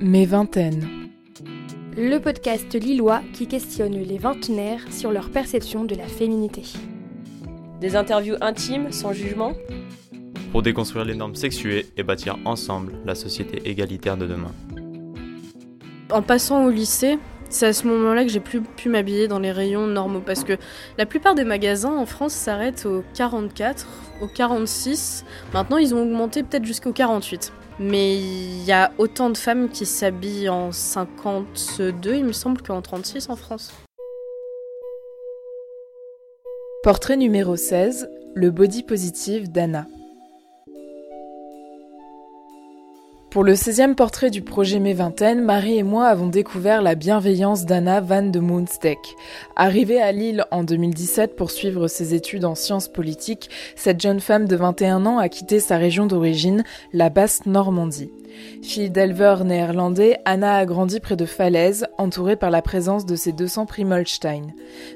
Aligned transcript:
Mes 0.00 0.26
vingtaines. 0.26 0.86
Le 1.96 2.18
podcast 2.18 2.74
lillois 2.74 3.22
qui 3.32 3.46
questionne 3.46 3.94
les 3.94 4.18
vingtenaires 4.18 4.80
sur 4.90 5.10
leur 5.10 5.30
perception 5.30 5.84
de 5.84 5.94
la 5.94 6.06
féminité. 6.06 6.64
Des 7.80 7.96
interviews 7.96 8.36
intimes, 8.42 8.92
sans 8.92 9.14
jugement. 9.14 9.54
Pour 10.52 10.60
déconstruire 10.62 11.06
les 11.06 11.14
normes 11.14 11.34
sexuées 11.34 11.86
et 11.96 12.02
bâtir 12.02 12.36
ensemble 12.44 12.92
la 13.06 13.14
société 13.14 13.68
égalitaire 13.70 14.18
de 14.18 14.26
demain. 14.26 14.52
En 16.10 16.20
passant 16.20 16.66
au 16.66 16.70
lycée, 16.70 17.18
c'est 17.48 17.66
à 17.66 17.72
ce 17.72 17.86
moment-là 17.86 18.24
que 18.24 18.30
j'ai 18.30 18.40
plus 18.40 18.60
pu 18.60 18.90
m'habiller 18.90 19.28
dans 19.28 19.38
les 19.38 19.52
rayons 19.52 19.86
normaux 19.86 20.20
parce 20.20 20.44
que 20.44 20.58
la 20.98 21.06
plupart 21.06 21.34
des 21.34 21.44
magasins 21.44 21.96
en 21.96 22.04
France 22.04 22.34
s'arrêtent 22.34 22.84
au 22.84 23.02
44, 23.14 23.86
au 24.20 24.26
46. 24.26 25.24
Maintenant, 25.54 25.78
ils 25.78 25.94
ont 25.94 26.02
augmenté 26.02 26.42
peut-être 26.42 26.66
jusqu'au 26.66 26.92
48. 26.92 27.52
Mais 27.78 28.16
il 28.16 28.64
y 28.64 28.72
a 28.72 28.90
autant 28.96 29.28
de 29.28 29.36
femmes 29.36 29.68
qui 29.68 29.84
s'habillent 29.84 30.48
en 30.48 30.72
52, 30.72 32.14
il 32.14 32.24
me 32.24 32.32
semble, 32.32 32.62
qu'en 32.62 32.80
36 32.80 33.28
en 33.28 33.36
France. 33.36 33.70
Portrait 36.82 37.16
numéro 37.16 37.56
16, 37.56 38.08
le 38.34 38.50
body 38.50 38.82
positive 38.82 39.50
d'Anna. 39.50 39.86
Pour 43.36 43.44
le 43.44 43.52
16e 43.52 43.94
portrait 43.94 44.30
du 44.30 44.40
projet 44.40 44.78
Mes 44.78 44.94
Vingtaines, 44.94 45.44
Marie 45.44 45.76
et 45.76 45.82
moi 45.82 46.06
avons 46.06 46.28
découvert 46.28 46.80
la 46.80 46.94
bienveillance 46.94 47.66
d'Anna 47.66 48.00
Van 48.00 48.22
de 48.22 48.40
Moonsteck. 48.40 49.14
Arrivée 49.56 50.00
à 50.00 50.10
Lille 50.10 50.46
en 50.50 50.64
2017 50.64 51.36
pour 51.36 51.50
suivre 51.50 51.86
ses 51.86 52.14
études 52.14 52.46
en 52.46 52.54
sciences 52.54 52.88
politiques, 52.88 53.50
cette 53.74 54.00
jeune 54.00 54.20
femme 54.20 54.48
de 54.48 54.56
21 54.56 55.04
ans 55.04 55.18
a 55.18 55.28
quitté 55.28 55.60
sa 55.60 55.76
région 55.76 56.06
d'origine, 56.06 56.64
la 56.94 57.10
basse 57.10 57.44
Normandie. 57.44 58.10
Fille 58.62 58.90
d'éleveurs 58.90 59.44
néerlandais, 59.44 60.18
Anna 60.24 60.56
a 60.56 60.66
grandi 60.66 61.00
près 61.00 61.16
de 61.16 61.24
Falaise, 61.24 61.86
entourée 61.98 62.36
par 62.36 62.50
la 62.50 62.62
présence 62.62 63.06
de 63.06 63.16
ses 63.16 63.32
200 63.32 63.66
Primolstein. 63.66 64.48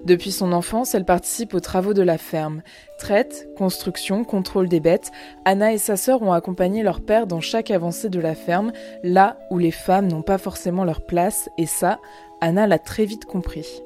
Depuis 0.05 0.33
son 0.33 0.53
enfance, 0.53 0.95
elle 0.95 1.05
participe 1.05 1.55
aux 1.55 1.61
travaux 1.61 1.95
de 1.95 2.03
la 2.03 2.19
ferme. 2.19 2.63
Traite, 2.99 3.49
construction, 3.57 4.25
contrôle 4.25 4.69
des 4.69 4.81
bêtes, 4.81 5.11
Anna 5.45 5.73
et 5.73 5.79
sa 5.79 5.97
sœur 5.97 6.23
ont 6.23 6.33
accompagné 6.33 6.83
leur 6.83 7.01
père 7.01 7.27
dans 7.27 7.41
chaque 7.41 7.71
avancée 7.71 8.09
de 8.09 8.21
la 8.21 8.35
ferme, 8.35 8.73
là 9.03 9.39
où 9.51 9.59
les 9.59 9.71
femmes 9.71 10.09
n'ont 10.09 10.23
pas 10.23 10.39
forcément 10.39 10.85
leur 10.85 11.01
place, 11.07 11.49
et 11.59 11.67
ça, 11.67 12.01
Anna 12.41 12.67
l'a 12.67 12.79
très 12.79 13.05
vite 13.05 13.25
compris. 13.25 13.83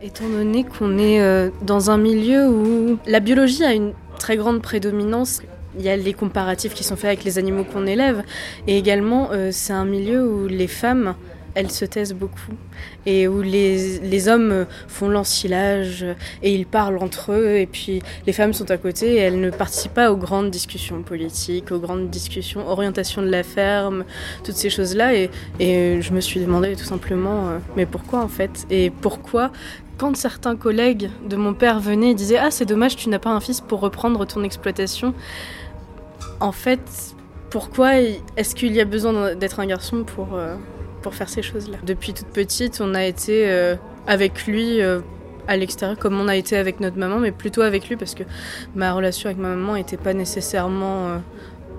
Étant 0.00 0.28
donné 0.28 0.64
qu'on 0.64 0.98
est 0.98 1.20
euh, 1.22 1.50
dans 1.62 1.90
un 1.90 1.96
milieu 1.96 2.48
où 2.48 2.98
la 3.06 3.20
biologie 3.20 3.64
a 3.64 3.72
une 3.72 3.94
très 4.18 4.36
grande 4.36 4.60
prédominance, 4.60 5.40
il 5.78 5.84
y 5.84 5.88
a 5.88 5.96
les 5.96 6.12
comparatifs 6.12 6.74
qui 6.74 6.84
sont 6.84 6.96
faits 6.96 7.06
avec 7.06 7.24
les 7.24 7.38
animaux 7.38 7.64
qu'on 7.64 7.86
élève. 7.86 8.22
Et 8.66 8.78
également, 8.78 9.30
euh, 9.32 9.50
c'est 9.52 9.72
un 9.72 9.84
milieu 9.84 10.26
où 10.26 10.46
les 10.46 10.66
femmes, 10.66 11.14
elles 11.54 11.70
se 11.70 11.84
taisent 11.84 12.14
beaucoup. 12.14 12.52
Et 13.06 13.28
où 13.28 13.42
les, 13.42 13.98
les 14.00 14.28
hommes 14.28 14.66
font 14.88 15.08
l'ensilage 15.08 16.04
et 16.42 16.54
ils 16.54 16.66
parlent 16.66 16.98
entre 16.98 17.32
eux. 17.32 17.56
Et 17.56 17.66
puis 17.66 18.02
les 18.26 18.32
femmes 18.32 18.52
sont 18.52 18.70
à 18.70 18.76
côté 18.76 19.14
et 19.14 19.18
elles 19.18 19.40
ne 19.40 19.50
participent 19.50 19.94
pas 19.94 20.10
aux 20.10 20.16
grandes 20.16 20.50
discussions 20.50 21.02
politiques, 21.02 21.70
aux 21.70 21.78
grandes 21.78 22.10
discussions 22.10 22.66
orientation 22.66 23.22
de 23.22 23.28
la 23.28 23.42
ferme, 23.42 24.04
toutes 24.42 24.56
ces 24.56 24.70
choses-là. 24.70 25.14
Et, 25.14 25.30
et 25.60 26.02
je 26.02 26.12
me 26.12 26.20
suis 26.20 26.40
demandé 26.40 26.74
tout 26.76 26.84
simplement, 26.84 27.48
euh, 27.48 27.58
mais 27.76 27.86
pourquoi 27.86 28.20
en 28.20 28.28
fait? 28.28 28.66
Et 28.70 28.90
pourquoi 28.90 29.52
quand 29.96 30.16
certains 30.16 30.56
collègues 30.56 31.08
de 31.28 31.36
mon 31.36 31.54
père 31.54 31.78
venaient 31.80 32.10
et 32.10 32.14
disaient 32.14 32.38
Ah, 32.38 32.50
c'est 32.50 32.64
dommage, 32.64 32.96
tu 32.96 33.08
n'as 33.08 33.18
pas 33.18 33.30
un 33.30 33.40
fils 33.40 33.60
pour 33.60 33.80
reprendre 33.80 34.26
ton 34.26 34.42
exploitation 34.42 35.14
en 36.40 36.52
fait, 36.52 37.14
pourquoi 37.50 37.94
est-ce 38.36 38.54
qu'il 38.54 38.72
y 38.72 38.80
a 38.80 38.84
besoin 38.84 39.36
d'être 39.36 39.60
un 39.60 39.66
garçon 39.66 40.02
pour, 40.02 40.34
euh, 40.34 40.56
pour 41.02 41.14
faire 41.14 41.28
ces 41.28 41.42
choses-là? 41.42 41.78
Depuis 41.84 42.12
toute 42.12 42.26
petite, 42.26 42.80
on 42.80 42.94
a 42.94 43.04
été 43.04 43.48
euh, 43.48 43.76
avec 44.06 44.46
lui 44.46 44.82
euh, 44.82 45.00
à 45.46 45.56
l'extérieur 45.56 45.96
comme 45.98 46.18
on 46.18 46.26
a 46.26 46.34
été 46.34 46.56
avec 46.56 46.80
notre 46.80 46.98
maman, 46.98 47.18
mais 47.18 47.30
plutôt 47.30 47.62
avec 47.62 47.88
lui 47.88 47.96
parce 47.96 48.16
que 48.16 48.24
ma 48.74 48.92
relation 48.92 49.28
avec 49.28 49.38
ma 49.38 49.50
maman 49.50 49.74
n'était 49.74 49.96
pas 49.96 50.14
nécessairement 50.14 51.20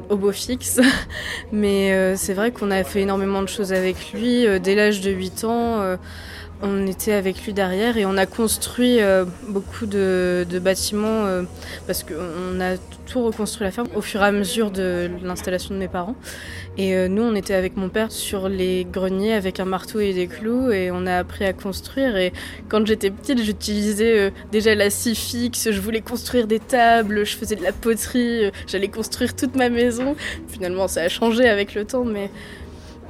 au 0.09 0.15
beau 0.15 0.31
fixe. 0.31 0.79
mais 1.51 2.15
c'est 2.15 2.33
vrai 2.33 2.51
qu'on 2.51 2.71
a 2.71 2.83
fait 2.85 3.01
énormément 3.01 3.41
de 3.41 3.49
choses 3.49 3.73
avec 3.73 4.13
lui. 4.13 4.45
dès 4.61 4.75
l'âge 4.75 5.01
de 5.01 5.11
8 5.11 5.43
ans, 5.43 5.97
on 6.65 6.87
était 6.87 7.13
avec 7.13 7.43
lui 7.45 7.53
derrière 7.53 7.97
et 7.97 8.05
on 8.05 8.17
a 8.17 8.25
construit 8.25 8.99
beaucoup 9.47 9.85
de, 9.85 10.45
bâtiments 10.61 11.25
parce 11.87 12.03
qu'on 12.03 12.59
a 12.59 12.77
tout 13.05 13.23
reconstruit 13.23 13.65
la 13.65 13.71
ferme 13.71 13.87
au 13.95 14.01
fur 14.01 14.21
et 14.21 14.25
à 14.25 14.31
mesure 14.31 14.71
de 14.71 15.09
l'installation 15.23 15.73
de 15.73 15.79
mes 15.79 15.87
parents. 15.87 16.15
Et 16.77 16.95
euh, 16.95 17.07
nous, 17.07 17.23
on 17.23 17.35
était 17.35 17.53
avec 17.53 17.77
mon 17.77 17.87
père 17.87 18.11
sur 18.11 18.49
les 18.49 18.85
greniers 18.85 19.33
avec 19.33 19.59
un 19.59 19.65
marteau 19.65 19.99
et 19.99 20.13
des 20.13 20.27
clous 20.27 20.71
et 20.71 20.91
on 20.91 21.05
a 21.05 21.17
appris 21.17 21.45
à 21.45 21.53
construire. 21.53 22.17
Et 22.17 22.33
quand 22.67 22.85
j'étais 22.85 23.11
petite, 23.11 23.41
j'utilisais 23.41 24.19
euh, 24.19 24.29
déjà 24.51 24.75
la 24.75 24.89
scie 24.89 25.15
fixe, 25.15 25.71
je 25.71 25.79
voulais 25.79 26.01
construire 26.01 26.47
des 26.47 26.59
tables, 26.59 27.25
je 27.25 27.37
faisais 27.37 27.55
de 27.55 27.63
la 27.63 27.71
poterie, 27.71 28.45
euh, 28.45 28.51
j'allais 28.67 28.89
construire 28.89 29.35
toute 29.35 29.55
ma 29.55 29.69
maison. 29.69 30.15
Finalement, 30.49 30.87
ça 30.87 31.03
a 31.03 31.09
changé 31.09 31.47
avec 31.47 31.75
le 31.75 31.85
temps, 31.85 32.03
mais 32.03 32.29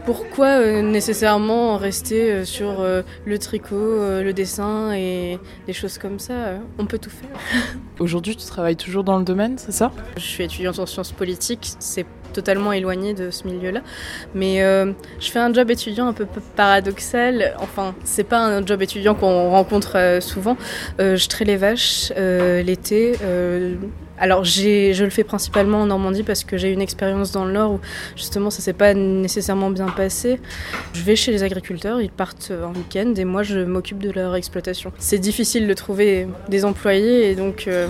pourquoi 0.06 0.60
euh, 0.60 0.82
nécessairement 0.82 1.78
rester 1.78 2.32
euh, 2.32 2.46
sur 2.46 2.80
euh, 2.80 3.02
le 3.26 3.40
tricot, 3.40 3.76
le 4.22 4.32
dessin 4.34 4.94
et 4.94 5.40
des 5.66 5.74
choses 5.74 5.98
comme 5.98 6.20
ça 6.20 6.60
On 6.78 6.86
peut 6.86 7.00
tout 7.00 7.10
faire. 7.10 7.30
Aujourd'hui, 8.00 8.36
tu 8.36 8.46
travailles 8.46 8.76
toujours 8.76 9.04
dans 9.04 9.18
le 9.18 9.24
domaine, 9.24 9.58
c'est 9.58 9.72
ça? 9.72 9.92
Je 10.18 10.22
suis 10.22 10.44
étudiante 10.44 10.80
en 10.80 10.86
sciences 10.86 11.12
politiques, 11.12 11.74
c'est 11.80 12.06
totalement 12.36 12.72
éloigné 12.72 13.14
de 13.14 13.32
ce 13.32 13.48
milieu-là. 13.48 13.82
Mais 14.34 14.60
je 15.20 15.32
fais 15.32 15.40
un 15.40 15.54
job 15.54 15.72
étudiant 15.72 16.08
un 16.08 16.14
peu 16.14 16.28
paradoxal. 16.56 17.56
Enfin, 17.60 17.96
c'est 18.04 18.24
pas 18.24 18.40
un 18.40 18.66
job 18.66 18.82
étudiant 18.82 19.16
qu'on 19.16 19.50
rencontre 19.50 20.20
souvent. 20.22 20.58
je 21.00 21.28
traite 21.28 21.48
les 21.48 21.58
vaches 21.58 22.12
l'été 22.16 23.16
alors 24.18 24.44
je 24.44 25.04
le 25.04 25.10
fais 25.10 25.24
principalement 25.24 25.82
en 25.82 25.88
Normandie 25.88 26.24
parce 26.24 26.44
que 26.44 26.58
j'ai 26.58 26.72
une 26.72 26.82
expérience 26.82 27.32
dans 27.32 27.46
le 27.46 27.52
Nord 27.52 27.74
où 27.74 27.80
justement 28.16 28.50
ça 28.50 28.62
s'est 28.62 28.74
pas 28.74 28.94
nécessairement 28.94 29.70
bien 29.70 29.88
passé. 29.88 30.40
Je 30.94 31.02
vais 31.02 31.16
chez 31.16 31.32
les 31.32 31.44
agriculteurs, 31.44 32.02
ils 32.02 32.10
partent 32.10 32.52
en 32.52 32.74
week-end 32.74 33.14
et 33.16 33.26
moi 33.26 33.44
je 33.44 33.60
m'occupe 33.60 34.00
de 34.00 34.12
leur 34.12 34.36
exploitation. 34.36 34.92
C'est 34.98 35.20
difficile 35.20 35.68
de 35.68 35.74
trouver 35.74 36.28
des 36.50 36.66
employés 36.66 37.30
et 37.30 37.36
donc 37.36 37.66
euh, 37.68 37.88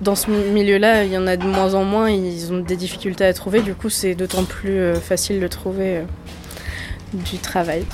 dans 0.00 0.14
ce 0.14 0.30
milieu-là 0.30 1.04
il 1.04 1.12
y 1.12 1.18
en 1.18 1.26
a 1.26 1.36
de 1.36 1.44
moins 1.44 1.74
en 1.74 1.84
moins, 1.84 2.10
ils 2.10 2.52
ont 2.52 2.60
des 2.60 2.76
difficultés 2.76 3.24
à 3.24 3.32
trouver, 3.32 3.62
du 3.62 3.74
coup 3.74 3.88
c'est 3.88 4.14
d'autant 4.14 4.44
plus 4.44 4.78
euh, 4.78 4.94
facile 4.94 5.40
de 5.40 5.46
trouver 5.46 5.98
euh, 5.98 6.04
du 7.12 7.38
travail. 7.38 7.84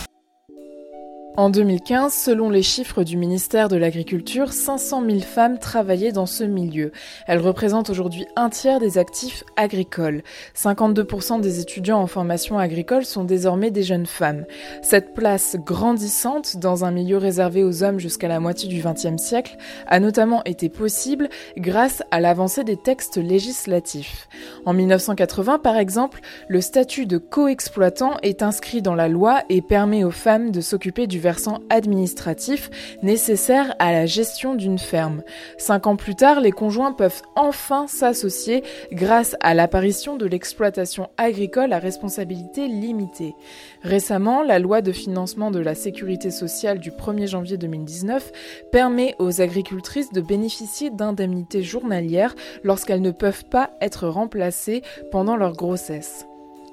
En 1.38 1.50
2015, 1.50 2.14
selon 2.14 2.48
les 2.48 2.62
chiffres 2.62 3.04
du 3.04 3.18
ministère 3.18 3.68
de 3.68 3.76
l'Agriculture, 3.76 4.54
500 4.54 5.04
000 5.06 5.20
femmes 5.20 5.58
travaillaient 5.58 6.10
dans 6.10 6.24
ce 6.24 6.44
milieu. 6.44 6.92
Elles 7.26 7.40
représentent 7.40 7.90
aujourd'hui 7.90 8.24
un 8.36 8.48
tiers 8.48 8.80
des 8.80 8.96
actifs 8.96 9.44
agricoles. 9.54 10.22
52% 10.56 11.42
des 11.42 11.60
étudiants 11.60 12.00
en 12.00 12.06
formation 12.06 12.58
agricole 12.58 13.04
sont 13.04 13.24
désormais 13.24 13.70
des 13.70 13.82
jeunes 13.82 14.06
femmes. 14.06 14.46
Cette 14.80 15.12
place 15.12 15.56
grandissante 15.58 16.56
dans 16.56 16.86
un 16.86 16.90
milieu 16.90 17.18
réservé 17.18 17.62
aux 17.62 17.82
hommes 17.82 17.98
jusqu'à 17.98 18.28
la 18.28 18.40
moitié 18.40 18.70
du 18.70 18.80
XXe 18.82 19.22
siècle 19.22 19.58
a 19.86 20.00
notamment 20.00 20.42
été 20.44 20.70
possible 20.70 21.28
grâce 21.58 22.02
à 22.12 22.20
l'avancée 22.20 22.64
des 22.64 22.78
textes 22.78 23.18
législatifs. 23.18 24.26
En 24.64 24.72
1980, 24.72 25.58
par 25.58 25.76
exemple, 25.76 26.20
le 26.48 26.62
statut 26.62 27.04
de 27.04 27.18
coexploitant 27.18 28.16
est 28.22 28.42
inscrit 28.42 28.80
dans 28.80 28.94
la 28.94 29.08
loi 29.08 29.42
et 29.50 29.60
permet 29.60 30.02
aux 30.02 30.10
femmes 30.10 30.50
de 30.50 30.62
s'occuper 30.62 31.06
du 31.06 31.25
versant 31.26 31.58
administratif 31.70 32.70
nécessaire 33.02 33.74
à 33.80 33.90
la 33.90 34.06
gestion 34.06 34.54
d'une 34.54 34.78
ferme. 34.78 35.24
Cinq 35.58 35.88
ans 35.88 35.96
plus 35.96 36.14
tard, 36.14 36.40
les 36.40 36.52
conjoints 36.52 36.92
peuvent 36.92 37.22
enfin 37.34 37.88
s'associer 37.88 38.62
grâce 38.92 39.34
à 39.40 39.52
l'apparition 39.52 40.16
de 40.16 40.24
l'exploitation 40.24 41.08
agricole 41.16 41.72
à 41.72 41.80
responsabilité 41.80 42.68
limitée. 42.68 43.34
Récemment, 43.82 44.44
la 44.44 44.60
loi 44.60 44.82
de 44.82 44.92
financement 44.92 45.50
de 45.50 45.58
la 45.58 45.74
sécurité 45.74 46.30
sociale 46.30 46.78
du 46.78 46.92
1er 46.92 47.26
janvier 47.26 47.56
2019 47.56 48.30
permet 48.70 49.16
aux 49.18 49.40
agricultrices 49.40 50.12
de 50.12 50.20
bénéficier 50.20 50.90
d'indemnités 50.90 51.64
journalières 51.64 52.36
lorsqu'elles 52.62 53.02
ne 53.02 53.10
peuvent 53.10 53.46
pas 53.46 53.70
être 53.80 54.06
remplacées 54.06 54.82
pendant 55.10 55.34
leur 55.34 55.54
grossesse. 55.54 56.24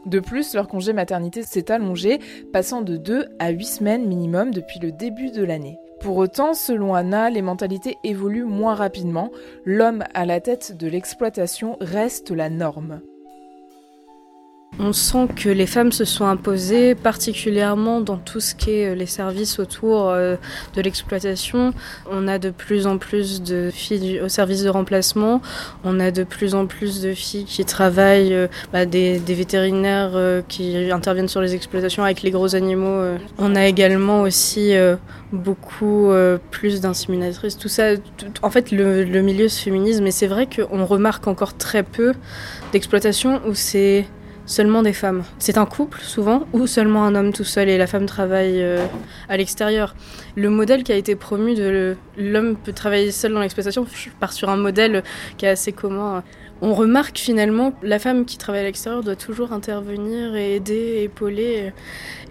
De 0.06 0.20
plus, 0.20 0.54
leur 0.54 0.68
congé 0.68 0.94
maternité 0.94 1.44
s'est 1.44 1.72
allongé, 1.72 2.20
passant 2.52 2.82
de 2.82 2.98
2 2.98 3.28
à 3.40 3.50
8 3.50 3.66
semaines 3.66 4.06
minimum 4.06 4.52
depuis 4.52 4.80
le 4.80 4.92
début 4.92 5.32
de 5.32 5.44
l'année. 5.44 5.78
Pour 6.02 6.18
autant, 6.18 6.54
selon 6.54 6.94
Anna, 6.94 7.30
les 7.30 7.42
mentalités 7.42 7.98
évoluent 8.04 8.44
moins 8.44 8.76
rapidement. 8.76 9.32
L'homme 9.64 10.04
à 10.14 10.26
la 10.26 10.42
tête 10.42 10.76
de 10.76 10.88
l'exploitation 10.88 11.78
reste 11.80 12.32
la 12.32 12.50
norme. 12.50 13.02
On 14.80 14.92
sent 14.92 15.28
que 15.36 15.50
les 15.50 15.68
femmes 15.68 15.92
se 15.92 16.04
sont 16.04 16.26
imposées, 16.26 16.96
particulièrement 16.96 18.02
dans 18.02 18.18
tout 18.18 18.40
ce 18.40 18.56
qui 18.56 18.72
est 18.72 18.90
euh, 18.90 18.96
les 18.96 19.06
services 19.06 19.60
autour 19.60 20.10
euh, 20.10 20.36
de 20.76 20.82
l'exploitation. 20.82 21.74
On 22.10 22.28
a 22.28 22.40
de 22.40 22.50
plus 22.50 22.88
en 22.88 22.98
plus 22.98 23.44
de 23.44 23.70
filles 23.72 24.20
au 24.20 24.30
service 24.30 24.64
de 24.64 24.70
remplacement. 24.70 25.42
On 25.84 26.00
a 26.00 26.10
de 26.10 26.24
plus 26.24 26.56
en 26.56 26.66
plus 26.66 27.02
de 27.02 27.14
filles 27.14 27.46
qui 27.46 27.64
travaillent, 27.66 28.34
euh, 28.34 28.48
bah, 28.72 28.88
des, 28.88 29.20
vétérinaires 29.20 30.44
qui 30.48 30.92
interviennent 30.92 31.28
sur 31.28 31.42
les 31.42 31.56
exploitations 31.56 32.04
avec 32.04 32.22
les 32.22 32.32
gros 32.32 32.56
animaux. 32.56 33.02
On 33.38 33.56
a 33.56 33.66
également 33.66 34.22
aussi 34.22 34.74
beaucoup 35.32 36.12
plus 36.52 36.82
d'inséminatrices. 36.82 37.58
Tout 37.58 37.68
ça, 37.68 37.94
en 38.44 38.50
fait, 38.52 38.72
le, 38.72 39.04
le 39.04 39.22
milieu 39.22 39.48
se 39.48 39.62
féminise, 39.64 40.02
mais 40.02 40.12
c'est 40.12 40.28
vrai 40.28 40.48
qu'on 40.48 40.86
remarque 40.86 41.28
encore 41.28 41.58
très 41.58 41.82
peu 41.82 42.14
d'exploitation 42.72 43.42
où 43.48 43.56
c'est 43.56 44.06
seulement 44.46 44.82
des 44.82 44.94
femmes. 44.94 45.24
C'est 45.40 45.58
un 45.58 45.66
couple 45.66 46.00
souvent 46.02 46.46
ou 46.54 46.68
seulement 46.68 47.06
un 47.06 47.16
homme 47.16 47.34
tout 47.34 47.44
seul 47.44 47.70
et 47.70 47.78
la 47.78 47.88
femme 47.88 48.06
travaille 48.06 48.62
euh, 48.62 48.86
à 49.30 49.38
l'extérieur. 49.38 49.96
Le 50.36 50.50
modèle 50.50 50.84
qui 50.84 50.92
a 50.92 50.96
été 50.96 51.16
promu 51.16 51.56
de 51.56 51.96
l'homme 52.18 52.56
peut 52.56 52.74
travailler 52.74 53.12
seul 53.12 53.34
dans 53.34 53.40
l'exploitation 53.40 53.86
je 53.94 54.10
pars 54.20 54.34
sur 54.34 54.50
un 54.50 54.58
modèle 54.58 55.04
qui 55.38 55.46
est 55.46 55.50
assez 55.50 55.72
commun. 55.72 56.24
On 56.62 56.74
remarque 56.74 57.18
finalement 57.18 57.74
la 57.84 58.00
femme 58.00 58.26
qui 58.26 58.38
travaille 58.38 58.62
à 58.62 58.66
l'extérieur 58.66 59.04
doit 59.04 59.16
toujours 59.16 59.52
intervenir 59.54 60.36
et 60.36 60.56
aider, 60.56 61.02
épauler. 61.04 61.74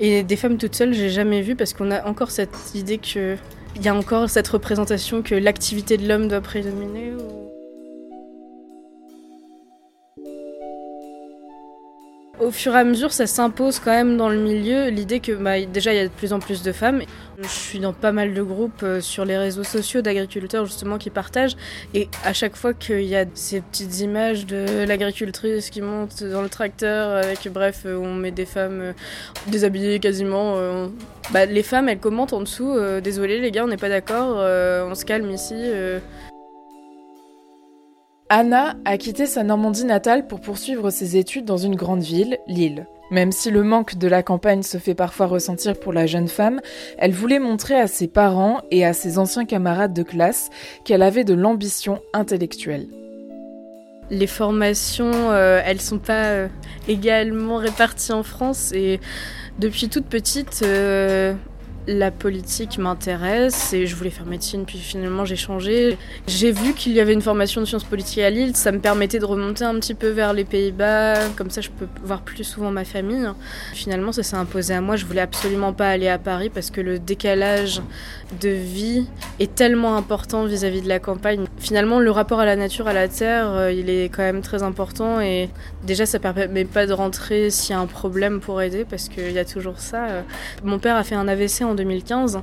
Et 0.00 0.22
des 0.22 0.36
femmes 0.36 0.58
toutes 0.58 0.74
seules, 0.74 0.94
j'ai 0.94 1.10
jamais 1.10 1.42
vu 1.42 1.54
parce 1.54 1.74
qu'on 1.74 1.90
a 1.90 2.06
encore 2.06 2.30
cette 2.30 2.74
idée 2.74 2.98
que 2.98 3.36
il 3.74 3.82
y 3.82 3.88
a 3.88 3.94
encore 3.94 4.28
cette 4.28 4.48
représentation 4.48 5.22
que 5.22 5.34
l'activité 5.34 5.96
de 5.96 6.06
l'homme 6.06 6.28
doit 6.28 6.42
prédominer. 6.42 7.12
Au 12.42 12.50
fur 12.50 12.74
et 12.74 12.78
à 12.78 12.84
mesure, 12.84 13.12
ça 13.12 13.28
s'impose 13.28 13.78
quand 13.78 13.92
même 13.92 14.16
dans 14.16 14.28
le 14.28 14.36
milieu 14.36 14.88
l'idée 14.88 15.20
que 15.20 15.30
bah, 15.30 15.60
déjà 15.60 15.92
il 15.92 15.96
y 15.96 16.00
a 16.00 16.08
de 16.08 16.12
plus 16.12 16.32
en 16.32 16.40
plus 16.40 16.64
de 16.64 16.72
femmes. 16.72 17.02
Je 17.38 17.46
suis 17.46 17.78
dans 17.78 17.92
pas 17.92 18.10
mal 18.10 18.34
de 18.34 18.42
groupes 18.42 18.82
euh, 18.82 19.00
sur 19.00 19.24
les 19.24 19.38
réseaux 19.38 19.62
sociaux 19.62 20.02
d'agriculteurs 20.02 20.66
justement 20.66 20.98
qui 20.98 21.10
partagent 21.10 21.56
et 21.94 22.08
à 22.24 22.32
chaque 22.32 22.56
fois 22.56 22.74
qu'il 22.74 23.04
y 23.04 23.14
a 23.14 23.26
ces 23.34 23.60
petites 23.60 24.00
images 24.00 24.44
de 24.44 24.84
l'agricultrice 24.84 25.70
qui 25.70 25.82
monte 25.82 26.24
dans 26.24 26.42
le 26.42 26.48
tracteur 26.48 27.16
avec 27.16 27.48
bref 27.48 27.82
euh, 27.86 27.96
on 27.96 28.14
met 28.14 28.32
des 28.32 28.46
femmes 28.46 28.80
euh, 28.80 28.92
déshabillées 29.46 30.00
quasiment, 30.00 30.56
bah, 31.30 31.46
les 31.46 31.62
femmes 31.62 31.88
elles 31.88 32.00
commentent 32.00 32.32
en 32.32 32.40
dessous 32.40 32.76
désolé 33.02 33.38
les 33.40 33.52
gars 33.52 33.64
on 33.64 33.68
n'est 33.68 33.76
pas 33.76 33.88
d'accord, 33.88 34.36
on 34.36 34.94
se 34.94 35.04
calme 35.04 35.30
ici. 35.30 35.54
Anna 38.34 38.76
a 38.87 38.96
quitté 38.96 39.26
sa 39.26 39.43
Normandie 39.43 39.84
natale 39.84 40.26
pour 40.26 40.40
poursuivre 40.40 40.88
ses 40.88 41.19
études 41.19 41.44
dans 41.44 41.58
une 41.58 41.76
grande 41.76 42.00
ville, 42.00 42.38
Lille. 42.46 42.87
Même 43.11 43.31
si 43.31 43.50
le 43.50 43.62
manque 43.62 43.99
de 43.99 44.08
la 44.08 44.23
campagne 44.23 44.62
se 44.62 44.79
fait 44.79 44.94
parfois 44.94 45.26
ressentir 45.26 45.79
pour 45.79 45.93
la 45.93 46.06
jeune 46.06 46.29
femme, 46.29 46.62
elle 46.96 47.12
voulait 47.12 47.40
montrer 47.40 47.79
à 47.79 47.87
ses 47.87 48.08
parents 48.08 48.62
et 48.70 48.87
à 48.87 48.94
ses 48.94 49.19
anciens 49.19 49.44
camarades 49.44 49.93
de 49.93 50.02
classe 50.02 50.49
qu'elle 50.87 51.02
avait 51.02 51.25
de 51.25 51.34
l'ambition 51.34 52.00
intellectuelle. 52.14 52.87
Les 54.08 54.26
formations, 54.26 55.12
euh, 55.12 55.61
elles 55.62 55.82
sont 55.82 55.99
pas 55.99 56.25
euh, 56.29 56.49
également 56.88 57.58
réparties 57.58 58.14
en 58.14 58.23
France 58.23 58.73
et 58.73 58.99
depuis 59.58 59.90
toute 59.90 60.06
petite, 60.06 60.62
euh, 60.64 61.34
la 61.87 62.11
politique 62.11 62.79
m'intéresse 62.79 63.73
et 63.73 63.87
je 63.87 63.96
voulais 63.96 64.11
faire 64.11 64.26
médecine, 64.26 64.64
puis 64.64 64.79
finalement 64.79 65.25
j'ai 65.25 65.37
changé. 65.37 65.99
J'ai 66.26 66.52
vu 66.52 66.75
qu'il 66.75 66.93
y 66.93 67.00
avait 67.00 67.12
une 67.12 67.23
formation 67.23 67.61
de 67.61 67.67
sciences 67.67 67.84
politiques 67.84 68.23
à 68.23 68.31
Lille, 68.31 68.55
ça 68.56 68.73
me 68.73 68.79
permettait 68.79 69.19
de 69.19 69.25
remonter 69.25 69.64
un 69.64 69.75
petit 69.75 69.94
peu 69.94 70.08
vers 70.08 70.32
les 70.32 70.44
Pays-Bas, 70.44 71.29
comme 71.37 71.50
ça 71.50 71.61
je 71.61 71.70
peux 71.70 71.88
voir 72.05 72.23
plus 72.23 72.44
souvent 72.44 72.70
ma 72.70 72.84
famille. 72.84 73.29
Finalement 73.73 74.12
ça 74.12 74.23
s'est 74.23 74.37
imposé 74.37 74.75
à 74.75 74.81
moi, 74.81 74.96
je 74.96 75.06
voulais 75.06 75.20
absolument 75.20 75.73
pas 75.73 75.88
aller 75.88 76.08
à 76.08 76.19
Paris 76.19 76.50
parce 76.50 76.70
que 76.70 76.81
le 76.81 76.99
décalage 76.99 77.82
de 78.40 78.49
vie 78.49 79.06
est 79.40 79.55
tellement 79.55 79.96
important 79.96 80.44
vis-à-vis 80.44 80.82
de 80.82 80.88
la 80.88 81.00
campagne. 81.00 81.44
Finalement 81.58 81.99
le 81.99 82.11
rapport 82.11 82.40
à 82.40 82.44
la 82.44 82.56
nature, 82.56 82.87
à 82.87 82.93
la 82.93 83.08
terre, 83.08 83.50
euh, 83.50 83.73
il 83.73 83.90
est 83.90 84.05
quand 84.05 84.23
même 84.23 84.43
très 84.43 84.62
important 84.62 85.20
et 85.20 85.50
déjà 85.84 86.06
ça 86.06 86.19
permet 86.19 86.64
pas 86.64 86.87
de 86.87 86.93
rentrer 86.93 87.50
s'il 87.50 87.75
y 87.75 87.76
a 87.76 87.81
un 87.81 87.87
problème 87.87 88.40
pour 88.40 88.62
aider 88.62 88.84
parce 88.88 89.08
qu'il 89.08 89.32
y 89.32 89.38
a 89.38 89.44
toujours 89.44 89.81
ça. 89.81 90.06
Mon 90.62 90.79
père 90.79 90.96
a 90.96 91.02
fait 91.02 91.14
un 91.14 91.26
AVC 91.26 91.62
en 91.62 91.71
en 91.72 91.74
2015. 91.74 92.40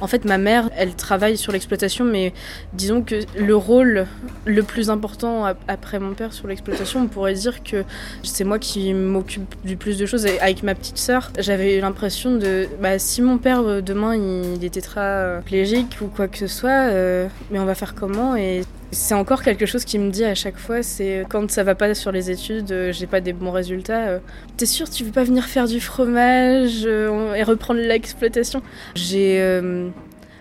En 0.00 0.06
fait, 0.06 0.24
ma 0.24 0.38
mère, 0.38 0.70
elle 0.76 0.94
travaille 0.94 1.36
sur 1.36 1.52
l'exploitation, 1.52 2.04
mais 2.04 2.32
disons 2.72 3.02
que 3.02 3.16
le 3.36 3.56
rôle 3.56 4.06
le 4.44 4.62
plus 4.62 4.90
important 4.90 5.44
après 5.66 5.98
mon 5.98 6.14
père 6.14 6.32
sur 6.32 6.48
l'exploitation, 6.48 7.02
on 7.02 7.06
pourrait 7.06 7.34
dire 7.34 7.62
que 7.62 7.84
c'est 8.22 8.44
moi 8.44 8.58
qui 8.58 8.94
m'occupe 8.94 9.54
du 9.64 9.76
plus 9.76 9.98
de 9.98 10.06
choses. 10.06 10.26
avec 10.26 10.62
ma 10.62 10.74
petite 10.74 10.98
sœur, 10.98 11.30
j'avais 11.38 11.80
l'impression 11.80 12.36
de, 12.36 12.68
bah, 12.80 12.98
si 12.98 13.22
mon 13.22 13.38
père 13.38 13.60
euh, 13.60 13.80
demain 13.80 14.14
il 14.16 14.64
était 14.64 14.78
tétraplégique 14.80 15.98
ou 16.00 16.06
quoi 16.06 16.28
que 16.28 16.38
ce 16.38 16.46
soit, 16.46 16.90
euh, 16.90 17.26
mais 17.50 17.58
on 17.58 17.64
va 17.64 17.74
faire 17.74 17.94
comment 17.94 18.36
Et 18.36 18.62
c'est 18.90 19.14
encore 19.14 19.42
quelque 19.42 19.66
chose 19.66 19.84
qui 19.84 19.98
me 19.98 20.10
dit 20.10 20.24
à 20.24 20.34
chaque 20.34 20.58
fois, 20.58 20.82
c'est 20.82 21.26
quand 21.28 21.50
ça 21.50 21.62
va 21.62 21.74
pas 21.74 21.94
sur 21.94 22.12
les 22.12 22.30
études, 22.30 22.72
euh, 22.72 22.92
j'ai 22.92 23.06
pas 23.06 23.20
des 23.20 23.32
bons 23.32 23.50
résultats. 23.50 24.08
Euh, 24.08 24.18
t'es 24.56 24.66
sûr 24.66 24.88
tu 24.88 25.04
veux 25.04 25.12
pas 25.12 25.24
venir 25.24 25.44
faire 25.44 25.66
du 25.66 25.80
fromage 25.80 26.82
euh, 26.84 27.34
et 27.34 27.42
reprendre 27.42 27.80
l'exploitation? 27.80 28.62
J'ai 28.94 29.38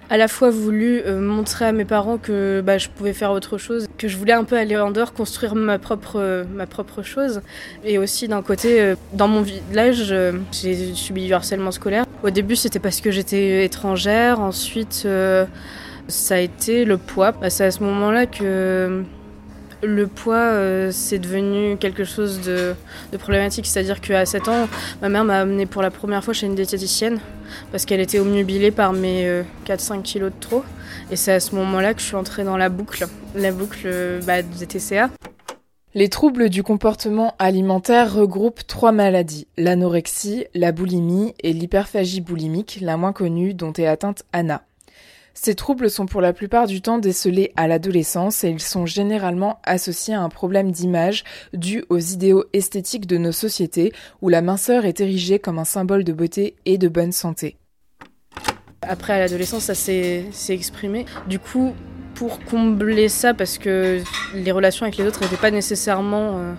à 0.10 0.16
la 0.16 0.30
fois 0.30 0.50
voulu 0.50 1.04
montrer 1.06 1.66
à 1.66 1.74
mes 1.74 1.84
parents 1.84 2.18
que 2.18 2.62
bah, 2.66 2.78
je 2.78 2.88
pouvais 2.88 3.12
faire 3.12 3.32
autre 3.32 3.58
chose, 3.58 3.88
que 3.98 4.08
je 4.08 4.16
voulais 4.16 4.32
un 4.32 4.46
peu 4.46 4.58
aller 4.58 4.78
en 4.78 4.90
dehors, 4.90 5.12
construire 5.12 5.54
ma 5.54 5.80
propre, 5.80 6.46
ma 6.54 6.66
propre 6.66 7.02
chose. 7.04 7.42
Et 7.84 7.98
aussi 7.98 8.30
d'un 8.30 8.42
côté, 8.42 8.94
dans 9.12 9.28
mon 9.28 9.42
village, 9.42 10.16
j'ai 10.54 10.94
subi 10.94 11.26
du 11.26 11.34
harcèlement 11.34 11.72
scolaire. 11.72 12.06
Au 12.24 12.30
début 12.30 12.56
c'était 12.56 12.80
parce 12.80 13.02
que 13.02 13.12
j'étais 13.12 13.66
étrangère, 13.66 14.40
ensuite 14.40 15.06
ça 16.08 16.36
a 16.36 16.40
été 16.40 16.86
le 16.86 16.98
poids. 16.98 17.34
C'est 17.50 17.66
à 17.66 17.72
ce 17.72 17.84
moment-là 17.84 18.26
que 18.26 19.04
le 19.84 20.08
poids, 20.08 20.36
euh, 20.36 20.90
c'est 20.92 21.20
devenu 21.20 21.78
quelque 21.78 22.04
chose 22.04 22.42
de, 22.42 22.76
problématique. 23.18 23.66
C'est-à-dire 23.66 24.02
qu'à 24.02 24.26
7 24.26 24.48
ans, 24.48 24.68
ma 25.02 25.10
mère 25.10 25.24
m'a 25.24 25.40
amené 25.40 25.66
pour 25.66 25.82
la 25.82 25.92
première 25.92 26.24
fois 26.24 26.34
chez 26.34 26.48
une 26.48 26.56
diététicienne 26.56 27.20
parce 27.72 27.86
qu'elle 27.86 28.00
était 28.00 28.20
omnubilée 28.20 28.72
par 28.72 28.94
mes 28.94 29.44
4-5 29.66 30.00
euh, 30.00 30.02
kilos 30.02 30.32
de 30.32 30.40
trop. 30.40 30.64
Et 31.12 31.16
c'est 31.16 31.34
à 31.34 31.40
ce 31.40 31.56
moment-là 31.56 31.94
que 31.94 32.02
je 32.02 32.06
suis 32.06 32.16
entrée 32.16 32.44
dans 32.44 32.58
la 32.58 32.70
boucle, 32.70 33.06
la 33.36 33.52
boucle 33.52 33.88
bah, 34.26 34.42
des 34.42 34.66
TCA. 34.66 35.10
Les 35.94 36.10
troubles 36.10 36.50
du 36.50 36.64
comportement 36.64 37.34
alimentaire 37.40 38.14
regroupent 38.14 38.68
trois 38.68 38.92
maladies, 38.92 39.48
l'anorexie, 39.58 40.46
la 40.54 40.72
boulimie 40.72 41.34
et 41.42 41.54
l'hyperphagie 41.54 42.22
boulimique, 42.22 42.80
la 42.82 42.98
moins 42.98 43.14
connue 43.14 43.54
dont 43.54 43.74
est 43.74 43.88
atteinte 43.88 44.24
Anna. 44.32 44.67
Ces 45.40 45.54
troubles 45.54 45.92
sont 45.92 46.08
pour 46.08 46.20
la 46.20 46.34
plupart 46.34 46.66
du 46.66 46.82
temps 46.82 46.98
décelés 46.98 47.54
à 47.56 47.68
l'adolescence 47.68 48.44
et 48.44 48.50
ils 48.50 48.60
sont 48.60 48.88
généralement 48.88 49.60
associés 49.64 50.16
à 50.16 50.22
un 50.22 50.30
problème 50.30 50.72
d'image 50.72 51.24
dû 51.54 51.86
aux 51.90 52.00
idéaux 52.00 52.46
esthétiques 52.54 53.06
de 53.06 53.18
nos 53.18 53.32
sociétés 53.32 53.94
où 54.24 54.30
la 54.30 54.42
minceur 54.42 54.86
est 54.86 55.00
érigée 55.00 55.38
comme 55.38 55.60
un 55.60 55.64
symbole 55.64 56.04
de 56.04 56.12
beauté 56.12 56.56
et 56.66 56.80
de 56.80 56.88
bonne 56.88 57.12
santé. 57.12 57.56
Après, 58.82 59.14
à 59.14 59.20
l'adolescence, 59.20 59.66
ça 59.66 59.76
s'est 59.76 60.26
exprimé. 60.50 61.06
Du 61.28 61.38
coup, 61.38 61.76
pour 62.16 62.40
combler 62.46 63.08
ça, 63.08 63.36
parce 63.36 63.60
que 63.60 64.02
les 64.34 64.52
relations 64.52 64.86
avec 64.86 64.98
les 64.98 65.06
autres 65.06 65.22
n'étaient 65.22 65.38
pas 65.38 65.52
nécessairement 65.52 66.40
euh, 66.40 66.54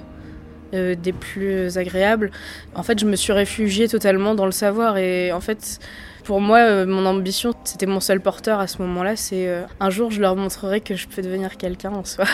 euh, 0.74 0.94
des 0.94 1.12
plus 1.12 1.76
agréables, 1.78 2.30
en 2.76 2.84
fait, 2.84 3.00
je 3.00 3.06
me 3.06 3.16
suis 3.16 3.32
réfugiée 3.32 3.88
totalement 3.88 4.36
dans 4.36 4.46
le 4.46 4.52
savoir. 4.52 4.98
Et 4.98 5.32
en 5.32 5.40
fait, 5.40 5.80
pour 6.28 6.42
moi, 6.42 6.58
euh, 6.58 6.84
mon 6.84 7.06
ambition, 7.06 7.54
c'était 7.64 7.86
mon 7.86 8.00
seul 8.00 8.20
porteur 8.20 8.60
à 8.60 8.66
ce 8.66 8.82
moment-là, 8.82 9.16
c'est 9.16 9.48
euh, 9.48 9.62
un 9.80 9.88
jour 9.88 10.10
je 10.10 10.20
leur 10.20 10.36
montrerai 10.36 10.82
que 10.82 10.94
je 10.94 11.08
peux 11.08 11.22
devenir 11.22 11.56
quelqu'un 11.56 11.90
en 11.90 12.04
soi. 12.04 12.26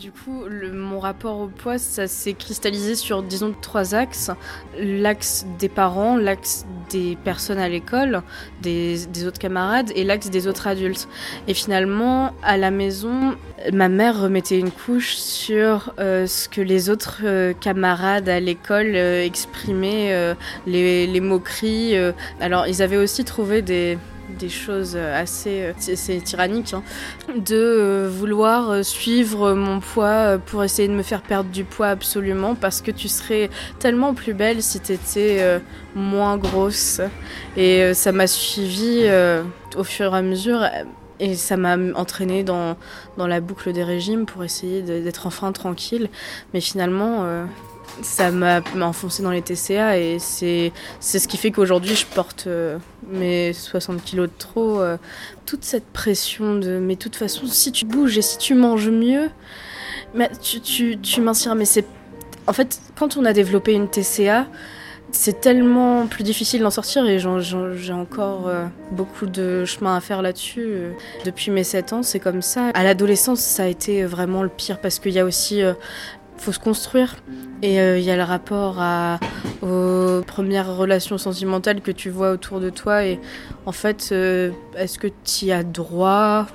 Du 0.00 0.12
coup, 0.12 0.46
mon 0.72 0.98
rapport 0.98 1.40
au 1.40 1.48
poids, 1.48 1.76
ça 1.76 2.06
s'est 2.06 2.32
cristallisé 2.32 2.94
sur, 2.94 3.22
disons, 3.22 3.54
trois 3.60 3.94
axes. 3.94 4.30
L'axe 4.78 5.44
des 5.58 5.68
parents, 5.68 6.16
l'axe 6.16 6.64
des 6.88 7.18
personnes 7.22 7.58
à 7.58 7.68
l'école, 7.68 8.22
des, 8.62 9.06
autres 9.26 9.38
camarades, 9.38 9.92
et 9.94 10.04
l'axe 10.04 10.30
des 10.30 10.46
autres 10.46 10.66
adultes. 10.66 11.06
Et 11.48 11.52
finalement, 11.52 12.32
à 12.42 12.56
la 12.56 12.70
maison, 12.70 13.36
ma 13.74 13.90
mère 13.90 14.22
remettait 14.22 14.58
une 14.58 14.70
couche 14.70 15.16
sur 15.16 15.92
euh, 15.98 16.26
ce 16.26 16.48
que 16.48 16.62
les 16.62 16.88
autres 16.88 17.20
euh, 17.24 17.52
camarades 17.52 18.30
à 18.30 18.40
l'école 18.40 18.92
euh, 18.94 19.22
exprimaient, 19.22 20.34
les, 20.66 21.06
les, 21.06 21.20
moqueries. 21.20 21.94
alors, 22.40 22.66
ils 22.66 22.80
avaient 22.80 22.96
aussi 22.96 23.22
trouvé 23.24 23.60
des 23.60 23.98
des 24.38 24.48
choses 24.48 24.96
assez, 24.96 25.62
euh, 25.62 25.72
c'est 25.78 26.20
tyrannique, 26.22 26.74
hein, 26.74 26.82
de 27.34 27.54
euh, 27.54 28.10
vouloir 28.10 28.70
euh, 28.70 28.82
suivre 28.82 29.54
mon 29.54 29.80
poids 29.80 30.38
pour 30.46 30.64
essayer 30.64 30.88
de 30.88 30.94
me 30.94 31.02
faire 31.02 31.22
perdre 31.22 31.50
du 31.50 31.64
poids 31.64 31.88
absolument 31.88 32.54
parce 32.54 32.80
que 32.80 32.90
tu 32.90 33.08
serais 33.08 33.50
tellement 33.78 34.14
plus 34.14 34.34
belle 34.34 34.62
si 34.62 34.80
tu 34.80 34.92
étais 34.92 35.60
moins 35.94 36.36
grosse. 36.36 37.00
Et 37.56 37.94
ça 37.94 38.12
m'a 38.12 38.26
suivi 38.26 39.08
au 39.76 39.84
fur 39.84 40.14
et 40.14 40.18
à 40.18 40.22
mesure 40.22 40.66
Et 41.18 41.34
ça 41.34 41.56
m'a 41.56 41.76
entraîné 41.94 42.44
dans, 42.44 42.76
dans 43.16 43.26
la 43.26 43.40
boucle 43.40 43.72
des 43.72 43.84
régimes 43.84 44.26
pour 44.26 44.44
essayer 44.44 44.82
d'être 44.82 45.26
enfin 45.26 45.52
tranquille. 45.52 46.08
Mais 46.54 46.60
finalement, 46.60 47.24
euh, 47.24 47.44
ça 48.02 48.30
m'a 48.30 48.62
enfoncé 48.80 49.22
dans 49.22 49.30
les 49.30 49.42
TCA 49.42 49.98
et 49.98 50.18
c'est 50.18 50.72
ce 51.00 51.28
qui 51.28 51.36
fait 51.36 51.50
qu'aujourd'hui 51.50 51.94
je 51.94 52.06
porte 52.06 52.44
euh, 52.46 52.78
mes 53.08 53.52
60 53.52 54.02
kilos 54.02 54.28
de 54.28 54.32
trop. 54.38 54.80
Euh, 54.80 54.96
toute 55.46 55.64
cette 55.64 55.86
pression 55.86 56.56
de 56.56 56.78
mais 56.78 56.94
de 56.94 57.00
toute 57.00 57.16
façon, 57.16 57.46
si 57.46 57.72
tu 57.72 57.84
bouges 57.84 58.16
et 58.16 58.22
si 58.22 58.38
tu 58.38 58.54
manges 58.54 58.88
mieux, 58.88 59.30
mais 60.14 60.30
tu, 60.40 60.60
tu, 60.60 60.98
tu 60.98 61.20
Mais 61.20 61.64
c'est. 61.64 61.84
En 62.46 62.52
fait, 62.52 62.80
quand 62.96 63.16
on 63.16 63.24
a 63.24 63.32
développé 63.32 63.72
une 63.72 63.88
TCA, 63.88 64.46
c'est 65.12 65.40
tellement 65.40 66.06
plus 66.06 66.22
difficile 66.22 66.62
d'en 66.62 66.70
sortir 66.70 67.04
et 67.06 67.18
j'ai 67.18 67.92
encore 67.92 68.46
euh, 68.46 68.66
beaucoup 68.92 69.26
de 69.26 69.64
chemin 69.64 69.96
à 69.96 70.00
faire 70.00 70.22
là-dessus. 70.22 70.92
Depuis 71.24 71.50
mes 71.50 71.64
7 71.64 71.92
ans, 71.92 72.02
c'est 72.02 72.20
comme 72.20 72.42
ça. 72.42 72.70
À 72.74 72.84
l'adolescence, 72.84 73.40
ça 73.40 73.64
a 73.64 73.66
été 73.66 74.04
vraiment 74.04 74.42
le 74.42 74.48
pire 74.48 74.80
parce 74.80 75.00
qu'il 75.00 75.12
y 75.12 75.18
a 75.18 75.24
aussi 75.24 75.62
faut 76.40 76.52
se 76.52 76.58
construire. 76.58 77.16
Et 77.62 77.80
euh, 77.80 77.98
il 77.98 78.04
y 78.04 78.10
a 78.10 78.16
le 78.16 78.22
rapport 78.22 78.82
aux 79.62 80.22
premières 80.22 80.74
relations 80.74 81.18
sentimentales 81.18 81.80
que 81.80 81.90
tu 81.90 82.10
vois 82.10 82.32
autour 82.32 82.60
de 82.60 82.70
toi. 82.70 83.04
Et 83.04 83.20
en 83.66 83.72
fait, 83.72 84.12
est-ce 84.12 84.98
que 84.98 85.08
tu 85.24 85.46
y 85.46 85.52
as 85.52 85.62
droit? 85.62 86.46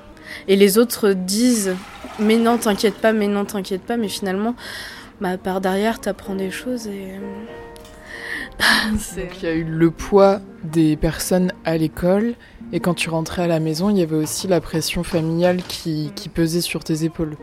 Et 0.48 0.56
les 0.56 0.78
autres 0.78 1.12
disent 1.12 1.76
Mais 2.18 2.36
non, 2.36 2.58
t'inquiète 2.58 2.96
pas, 2.96 3.12
mais 3.12 3.28
non, 3.28 3.44
t'inquiète 3.44 3.82
pas. 3.82 3.96
Mais 3.96 4.08
finalement, 4.08 4.56
bah, 5.20 5.38
par 5.38 5.60
derrière, 5.60 6.00
t'apprends 6.00 6.34
des 6.34 6.50
choses 6.50 6.88
et. 6.88 7.20
Donc 8.90 9.42
il 9.42 9.44
y 9.44 9.46
a 9.46 9.54
eu 9.54 9.64
le 9.64 9.90
poids 9.90 10.40
des 10.64 10.96
personnes 10.96 11.52
à 11.64 11.76
l'école 11.76 12.34
et 12.72 12.80
quand 12.80 12.94
tu 12.94 13.10
rentrais 13.10 13.42
à 13.42 13.46
la 13.46 13.60
maison, 13.60 13.90
il 13.90 13.98
y 13.98 14.02
avait 14.02 14.16
aussi 14.16 14.48
la 14.48 14.60
pression 14.60 15.04
familiale 15.04 15.62
qui, 15.68 16.10
pesait 16.34 16.60
sur 16.60 16.82
tes 16.82 17.04
épaules. 17.04 17.36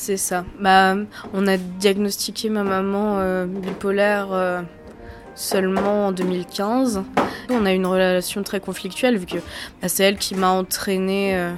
C'est 0.00 0.16
ça. 0.16 0.46
Bah, 0.58 0.96
on 1.34 1.46
a 1.46 1.58
diagnostiqué 1.58 2.48
ma 2.48 2.64
maman 2.64 3.18
euh, 3.18 3.44
bipolaire 3.44 4.28
euh, 4.32 4.62
seulement 5.34 6.06
en 6.06 6.12
2015. 6.12 7.02
On 7.50 7.66
a 7.66 7.72
une 7.74 7.84
relation 7.84 8.42
très 8.42 8.60
conflictuelle 8.60 9.18
vu 9.18 9.26
que 9.26 9.36
bah, 9.82 9.88
c'est 9.88 10.04
elle 10.04 10.16
qui 10.16 10.34
m'a 10.34 10.48
entraînée 10.48 11.36
euh, 11.36 11.52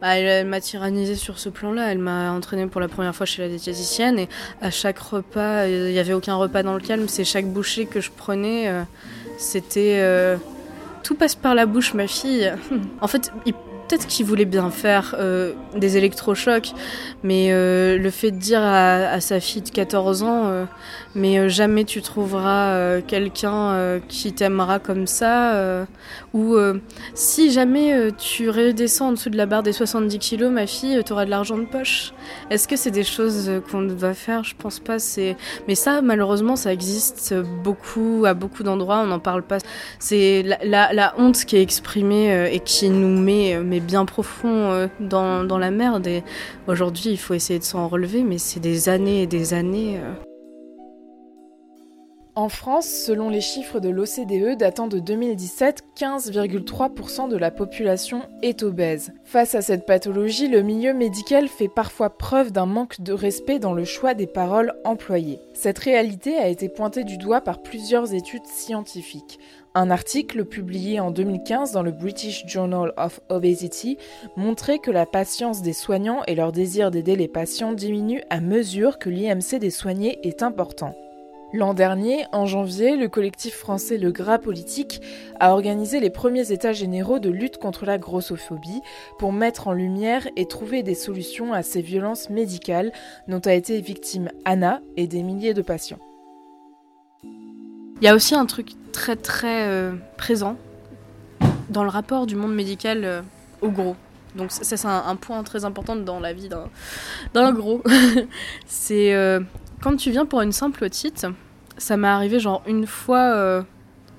bah, 0.00 0.16
elle, 0.16 0.46
m'a 0.46 0.62
tyrannisé 0.62 1.16
sur 1.16 1.38
ce 1.38 1.50
plan-là. 1.50 1.92
Elle 1.92 1.98
m'a 1.98 2.32
entraîné 2.32 2.66
pour 2.66 2.80
la 2.80 2.88
première 2.88 3.14
fois 3.14 3.26
chez 3.26 3.42
la 3.42 3.48
diététicienne 3.50 4.18
et 4.20 4.30
à 4.62 4.70
chaque 4.70 4.98
repas, 4.98 5.66
il 5.66 5.92
n'y 5.92 5.98
avait 5.98 6.14
aucun 6.14 6.36
repas 6.36 6.62
dans 6.62 6.72
le 6.72 6.80
calme. 6.80 7.08
C'est 7.08 7.24
chaque 7.24 7.46
bouchée 7.46 7.84
que 7.84 8.00
je 8.00 8.10
prenais, 8.10 8.72
c'était 9.36 10.02
tout 11.02 11.14
passe 11.14 11.34
par 11.34 11.54
la 11.54 11.66
bouche, 11.66 11.92
ma 11.92 12.06
fille. 12.06 12.50
en 13.02 13.06
fait, 13.06 13.30
peut-être 13.86 14.06
qu'il 14.06 14.26
voulait 14.26 14.44
bien 14.44 14.70
faire 14.70 15.14
euh, 15.18 15.52
des 15.76 15.96
électrochocs, 15.96 16.72
mais 17.22 17.50
le 17.50 18.10
fait 18.10 18.30
de 18.30 18.36
dire 18.36 18.60
à, 18.62 19.20
sa 19.20 19.40
fille 19.40 19.62
de 19.62 19.70
14 19.70 20.22
ans, 20.22 20.66
mais 21.14 21.48
jamais 21.48 21.84
tu 21.84 22.02
trouveras 22.02 23.00
quelqu'un 23.02 24.00
qui 24.08 24.32
t'aimera 24.32 24.78
comme 24.78 25.06
ça, 25.06 25.86
ou 26.36 26.54
euh, 26.54 26.74
si 27.14 27.50
jamais 27.50 27.94
euh, 27.94 28.10
tu 28.10 28.50
redescends 28.50 29.08
en 29.08 29.12
dessous 29.12 29.30
de 29.30 29.38
la 29.38 29.46
barre 29.46 29.62
des 29.62 29.72
70 29.72 30.18
kilos, 30.18 30.50
ma 30.50 30.66
fille, 30.66 31.00
tu 31.02 31.12
auras 31.14 31.24
de 31.24 31.30
l'argent 31.30 31.56
de 31.56 31.64
poche. 31.64 32.12
Est-ce 32.50 32.68
que 32.68 32.76
c'est 32.76 32.90
des 32.90 33.04
choses 33.04 33.48
euh, 33.48 33.60
qu'on 33.60 33.86
va 33.86 34.12
faire? 34.12 34.44
Je 34.44 34.54
pense 34.54 34.78
pas. 34.78 34.98
C'est 34.98 35.34
mais 35.66 35.74
ça, 35.74 36.02
malheureusement, 36.02 36.54
ça 36.54 36.74
existe 36.74 37.34
beaucoup 37.64 38.24
à 38.26 38.34
beaucoup 38.34 38.64
d'endroits. 38.64 38.98
On 38.98 39.06
n'en 39.06 39.18
parle 39.18 39.42
pas. 39.42 39.58
C'est 39.98 40.44
la, 40.62 41.14
honte 41.16 41.42
qui 41.46 41.56
est 41.56 41.62
exprimée 41.62 42.52
et 42.52 42.60
qui 42.60 42.90
nous 42.90 43.18
met 43.18 43.75
bien 43.80 44.04
profond 44.04 44.88
dans, 45.00 45.44
dans 45.44 45.58
la 45.58 45.70
merde. 45.70 46.06
Et 46.06 46.22
aujourd'hui, 46.66 47.10
il 47.10 47.18
faut 47.18 47.34
essayer 47.34 47.58
de 47.58 47.64
s'en 47.64 47.88
relever, 47.88 48.22
mais 48.22 48.38
c'est 48.38 48.60
des 48.60 48.88
années 48.88 49.22
et 49.22 49.26
des 49.26 49.54
années. 49.54 50.00
En 52.38 52.50
France, 52.50 52.86
selon 52.86 53.30
les 53.30 53.40
chiffres 53.40 53.80
de 53.80 53.88
l'OCDE 53.88 54.58
datant 54.58 54.88
de 54.88 54.98
2017, 54.98 55.84
15,3% 55.96 57.30
de 57.30 57.36
la 57.38 57.50
population 57.50 58.24
est 58.42 58.62
obèse. 58.62 59.14
Face 59.24 59.54
à 59.54 59.62
cette 59.62 59.86
pathologie, 59.86 60.46
le 60.46 60.60
milieu 60.60 60.92
médical 60.92 61.48
fait 61.48 61.70
parfois 61.74 62.10
preuve 62.10 62.52
d'un 62.52 62.66
manque 62.66 63.00
de 63.00 63.14
respect 63.14 63.58
dans 63.58 63.72
le 63.72 63.86
choix 63.86 64.12
des 64.12 64.26
paroles 64.26 64.74
employées. 64.84 65.40
Cette 65.54 65.78
réalité 65.78 66.36
a 66.36 66.48
été 66.48 66.68
pointée 66.68 67.04
du 67.04 67.16
doigt 67.16 67.40
par 67.40 67.62
plusieurs 67.62 68.12
études 68.12 68.44
scientifiques. 68.44 69.38
Un 69.78 69.90
article 69.90 70.46
publié 70.46 71.00
en 71.00 71.10
2015 71.10 71.72
dans 71.72 71.82
le 71.82 71.90
British 71.90 72.46
Journal 72.46 72.94
of 72.96 73.20
Obesity 73.28 73.98
montrait 74.34 74.78
que 74.78 74.90
la 74.90 75.04
patience 75.04 75.60
des 75.60 75.74
soignants 75.74 76.22
et 76.26 76.34
leur 76.34 76.50
désir 76.50 76.90
d'aider 76.90 77.14
les 77.14 77.28
patients 77.28 77.74
diminue 77.74 78.22
à 78.30 78.40
mesure 78.40 78.98
que 78.98 79.10
l'IMC 79.10 79.58
des 79.60 79.68
soignés 79.68 80.18
est 80.26 80.42
important. 80.42 80.94
L'an 81.52 81.74
dernier, 81.74 82.24
en 82.32 82.46
janvier, 82.46 82.96
le 82.96 83.10
collectif 83.10 83.54
français 83.54 83.98
Le 83.98 84.12
Gras 84.12 84.38
Politique 84.38 85.02
a 85.40 85.52
organisé 85.52 86.00
les 86.00 86.08
premiers 86.08 86.52
états 86.52 86.72
généraux 86.72 87.18
de 87.18 87.28
lutte 87.28 87.58
contre 87.58 87.84
la 87.84 87.98
grossophobie 87.98 88.80
pour 89.18 89.34
mettre 89.34 89.68
en 89.68 89.74
lumière 89.74 90.26
et 90.36 90.46
trouver 90.46 90.84
des 90.84 90.94
solutions 90.94 91.52
à 91.52 91.62
ces 91.62 91.82
violences 91.82 92.30
médicales 92.30 92.92
dont 93.28 93.40
a 93.40 93.52
été 93.52 93.82
victime 93.82 94.30
Anna 94.46 94.80
et 94.96 95.06
des 95.06 95.22
milliers 95.22 95.52
de 95.52 95.60
patients. 95.60 96.00
Il 98.00 98.04
y 98.04 98.08
a 98.08 98.14
aussi 98.14 98.34
un 98.34 98.44
truc 98.44 98.72
très 98.92 99.16
très 99.16 99.68
euh, 99.68 99.92
présent 100.18 100.58
dans 101.70 101.82
le 101.82 101.88
rapport 101.88 102.26
du 102.26 102.36
monde 102.36 102.54
médical 102.54 103.04
euh, 103.04 103.22
au 103.62 103.70
gros. 103.70 103.96
Donc 104.34 104.52
ça 104.52 104.76
c'est 104.76 104.86
un, 104.86 105.16
point 105.16 105.42
très 105.44 105.64
important 105.64 105.96
dans 105.96 106.20
la 106.20 106.34
vie 106.34 106.50
d'un 107.32 107.52
gros. 107.52 107.82
c'est 108.66 109.14
euh, 109.14 109.40
quand 109.80 109.96
tu 109.96 110.10
viens 110.10 110.26
pour 110.26 110.42
une 110.42 110.52
simple 110.52 110.84
otite, 110.84 111.26
ça 111.78 111.96
m'est 111.96 112.06
arrivé 112.06 112.38
genre 112.38 112.62
une 112.66 112.86
fois, 112.86 113.64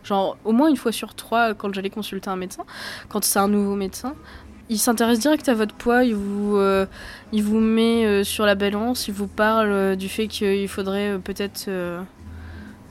genre 0.03 0.37
au 0.43 0.53
moins 0.53 0.69
une 0.69 0.77
fois 0.77 0.91
sur 0.91 1.13
trois 1.13 1.53
quand 1.53 1.71
j'allais 1.71 1.91
consulter 1.91 2.31
un 2.31 2.35
médecin, 2.35 2.63
quand 3.09 3.23
c'est 3.23 3.39
un 3.39 3.47
nouveau 3.47 3.75
médecin. 3.75 4.15
Il 4.69 4.79
s'intéresse 4.79 5.19
direct 5.19 5.47
à 5.49 5.53
votre 5.53 5.75
poids, 5.75 6.03
il 6.03 6.15
vous, 6.15 7.59
met 7.59 8.23
sur 8.23 8.47
la 8.47 8.55
balance, 8.55 9.07
il 9.07 9.13
vous 9.13 9.27
parle 9.27 9.95
du 9.95 10.09
fait 10.09 10.27
qu'il 10.27 10.67
faudrait 10.67 11.19
peut-être 11.23 11.69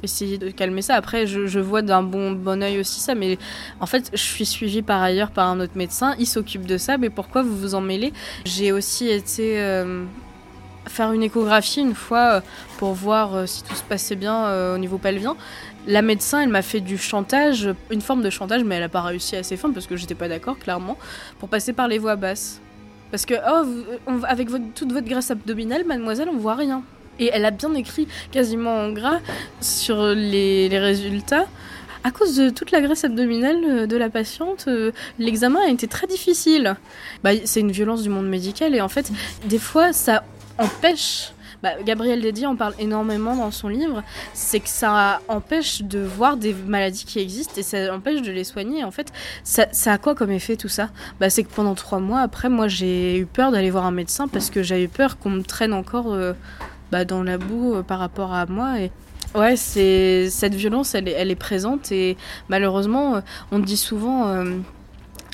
essayer 0.03 0.39
de 0.39 0.51
calmer 0.51 0.83
ça. 0.83 0.95
Après, 0.95 1.27
je, 1.27 1.59
vois 1.59 1.83
d'un 1.83 2.03
bon, 2.03 2.33
bon 2.33 2.63
oeil 2.63 2.79
aussi 2.79 3.01
ça, 3.01 3.15
mais 3.15 3.39
en 3.81 3.87
fait, 3.87 4.11
je 4.13 4.23
suis 4.23 4.47
suivie 4.47 4.83
par 4.83 5.03
ailleurs 5.03 5.31
par 5.31 5.49
un 5.49 5.61
autre 5.61 5.77
médecin, 5.77 6.15
il 6.19 6.27
s'occupe 6.27 6.67
de 6.67 6.79
ça, 6.79 6.99
mais 6.99 7.11
pourquoi 7.11 7.43
vous 7.43 7.57
vous 7.57 7.75
en 7.75 7.81
mêlez? 7.81 8.13
J'ai 8.45 8.73
aussi 8.73 9.09
été 9.09 9.59
faire 10.89 11.13
une 11.13 11.23
échographie 11.23 11.81
une 11.81 11.95
fois 11.95 12.35
euh, 12.35 12.41
pour 12.79 12.93
voir 12.93 13.35
euh, 13.35 13.47
si 13.47 13.63
tout 13.65 13.75
se 13.75 13.83
passait 13.83 14.17
bien 14.17 14.47
euh, 14.47 14.75
au 14.75 14.79
niveau 14.79 14.99
pelvien. 14.99 15.37
La 15.87 16.03
médecin, 16.03 16.43
elle 16.43 16.49
m'a 16.49 16.63
fait 16.63 16.81
du 16.81 16.99
chantage, 16.99 17.71
une 17.91 18.01
forme 18.01 18.23
de 18.23 18.31
chantage, 18.31 18.65
mais 18.65 18.77
elle 18.77 18.83
n'a 18.83 18.89
pas 18.89 19.03
réussi 19.03 19.37
à 19.37 19.43
ses 19.43 19.57
fins 19.57 19.71
parce 19.71 19.87
que 19.87 19.97
j'étais 19.97 20.17
pas 20.17 20.29
d'accord, 20.29 20.59
clairement, 20.59 20.99
pour 21.39 21.49
passer 21.49 21.73
par 21.73 21.87
les 21.87 21.99
voies 21.99 22.17
basses. 22.17 22.61
Parce 23.13 23.25
que, 23.25 23.35
oh, 23.35 24.11
avec 24.25 24.49
toute 24.75 24.93
votre 24.93 25.07
graisse 25.07 25.31
abdominale, 25.31 25.85
mademoiselle, 25.85 26.29
on 26.29 26.39
voit 26.39 26.57
rien. 26.57 26.83
Et 27.19 27.31
elle 27.33 27.45
a 27.45 27.51
bien 27.51 27.75
écrit, 27.75 28.09
quasiment 28.31 28.75
en 28.77 28.93
gras, 28.93 29.21
sur 29.61 30.09
les, 30.15 30.69
résultats. 30.73 31.47
À 32.05 32.11
cause 32.11 32.37
de 32.37 32.51
toute 32.51 32.71
la 32.71 32.81
graisse 32.81 33.05
abdominale 33.05 33.89
de 33.89 33.97
la 33.97 34.09
patiente, 34.09 34.69
l'examen 35.19 35.61
a 35.67 35.71
été 35.71 35.89
très 35.89 36.07
difficile. 36.07 36.77
Bah, 37.25 37.31
c'est 37.45 37.61
une 37.61 37.73
violence 37.73 38.03
du 38.03 38.11
monde 38.11 38.29
médical 38.29 38.75
et 38.75 38.81
en 38.81 38.89
fait, 38.89 39.11
des 39.47 39.59
fois, 39.59 39.93
ça 39.93 40.23
empêche 40.59 41.33
bah, 41.63 41.71
Gabriel 41.85 42.21
Dédi 42.21 42.47
en 42.47 42.57
parle 42.57 42.75
énormément 42.79 43.35
dans 43.35 43.51
son 43.51 43.69
livre, 43.69 44.03
c'est 44.35 44.61
que 44.61 44.69
ça 44.69 45.21
empêche 45.29 45.83
de 45.83 46.01
voir 46.01 46.37
des 46.37 46.55
maladies 46.55 47.05
qui 47.05 47.19
existent 47.19 47.55
et 47.57 47.63
ça 47.63 47.95
empêche 47.95 48.23
de 48.23 48.31
les 48.31 48.45
soigner. 48.45 48.85
En 48.85 48.91
fait, 48.91 49.13
ça, 49.43 49.67
a 49.87 49.99
quoi 49.99 50.15
comme 50.15 50.31
effet 50.31 50.57
tout 50.57 50.69
ça? 50.69 50.91
Bah, 51.19 51.31
C'est 51.31 51.45
que 51.45 51.53
pendant 51.53 51.75
trois 51.75 51.99
mois 51.99 52.21
après, 52.21 52.49
moi 52.49 52.69
j'ai 52.69 53.19
eu 53.19 53.27
peur 53.27 53.51
d'aller 53.51 53.71
voir 53.71 53.87
un 53.87 53.91
médecin 53.91 54.29
parce 54.29 54.51
que 54.51 54.63
j'avais 54.63 54.89
peur 54.89 55.19
qu'on 55.19 55.31
me 55.31 55.43
traîne 55.43 55.73
encore 55.73 56.13
euh, 56.13 56.35
bah, 56.93 57.05
dans 57.05 57.23
la 57.23 57.39
boue 57.39 57.77
euh, 57.77 57.83
par 57.83 57.99
rapport 57.99 58.33
à 58.33 58.47
moi. 58.47 58.81
Et 58.81 58.91
ouais, 59.35 59.57
c'est 59.57 60.31
cette 60.31 60.55
violence, 60.55 60.95
elle 60.95 61.09
est, 61.09 61.13
elle 61.13 61.31
est 61.31 61.37
présente. 61.37 61.93
Et 61.93 62.17
malheureusement, 62.49 63.17
euh, 63.17 63.21
on 63.53 63.59
dit 63.59 63.77
souvent 63.77 64.45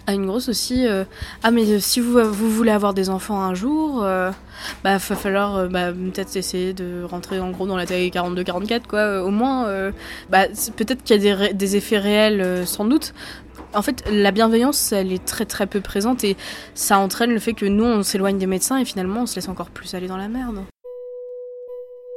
à 0.07 0.15
une 0.15 0.27
grosse 0.27 0.49
aussi 0.49 0.87
euh, 0.87 1.05
ah 1.43 1.51
mais 1.51 1.65
euh, 1.71 1.79
si 1.79 2.01
vous, 2.01 2.19
vous 2.25 2.51
voulez 2.51 2.71
avoir 2.71 2.95
des 2.95 3.09
enfants 3.09 3.41
un 3.41 3.55
jour 3.55 4.03
euh, 4.03 4.31
bah 4.83 4.97
va 4.97 4.99
falloir 4.99 5.69
bah, 5.69 5.93
peut-être 5.93 6.37
essayer 6.37 6.73
de 6.73 7.05
rentrer 7.05 7.41
en 7.41 7.51
gros 7.51 7.67
dans 7.67 7.77
la 7.77 7.87
taille 7.87 8.11
42 8.11 8.43
44 8.43 8.87
quoi. 8.87 9.23
Au 9.23 9.31
moins 9.31 9.93
bah 10.31 10.47
peut-être 10.77 11.03
qu'il 11.03 11.23
y 11.23 11.29
a 11.31 11.49
des, 11.49 11.55
des, 11.55 11.77
effets 11.77 11.99
réels 11.99 12.67
sans 12.67 12.85
doute. 12.85 13.15
En 13.75 13.83
fait 13.83 14.05
la 14.11 14.31
bienveillance 14.31 14.93
elle 14.93 15.13
est 15.13 15.25
très 15.25 15.45
très 15.47 15.67
peu 15.67 15.81
présente. 15.81 16.25
Et 16.25 16.37
ça 16.75 16.99
entraîne 16.99 17.33
le 17.33 17.39
fait 17.39 17.55
que 17.55 17.67
nous 17.67 17.85
on 17.85 18.03
s'éloigne 18.03 18.39
des 18.39 18.47
médecins 18.47 18.79
et 18.79 18.85
finalement 18.85 19.23
on 19.23 19.27
se 19.27 19.37
laisse 19.37 19.49
encore 19.49 19.71
plus 19.71 19.95
aller 19.95 20.09
dans 20.09 20.17
la 20.17 20.29
merde 20.29 20.63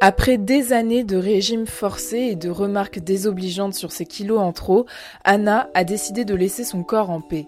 après 0.01 0.37
des 0.37 0.73
années 0.73 1.03
de 1.03 1.17
régime 1.17 1.65
forcé 1.65 2.17
et 2.17 2.35
de 2.35 2.49
remarques 2.49 2.99
désobligeantes 2.99 3.73
sur 3.73 3.91
ses 3.91 4.05
kilos 4.05 4.39
en 4.39 4.51
trop, 4.51 4.85
Anna 5.23 5.69
a 5.73 5.83
décidé 5.83 6.25
de 6.25 6.35
laisser 6.35 6.63
son 6.63 6.83
corps 6.83 7.09
en 7.09 7.21
paix. 7.21 7.47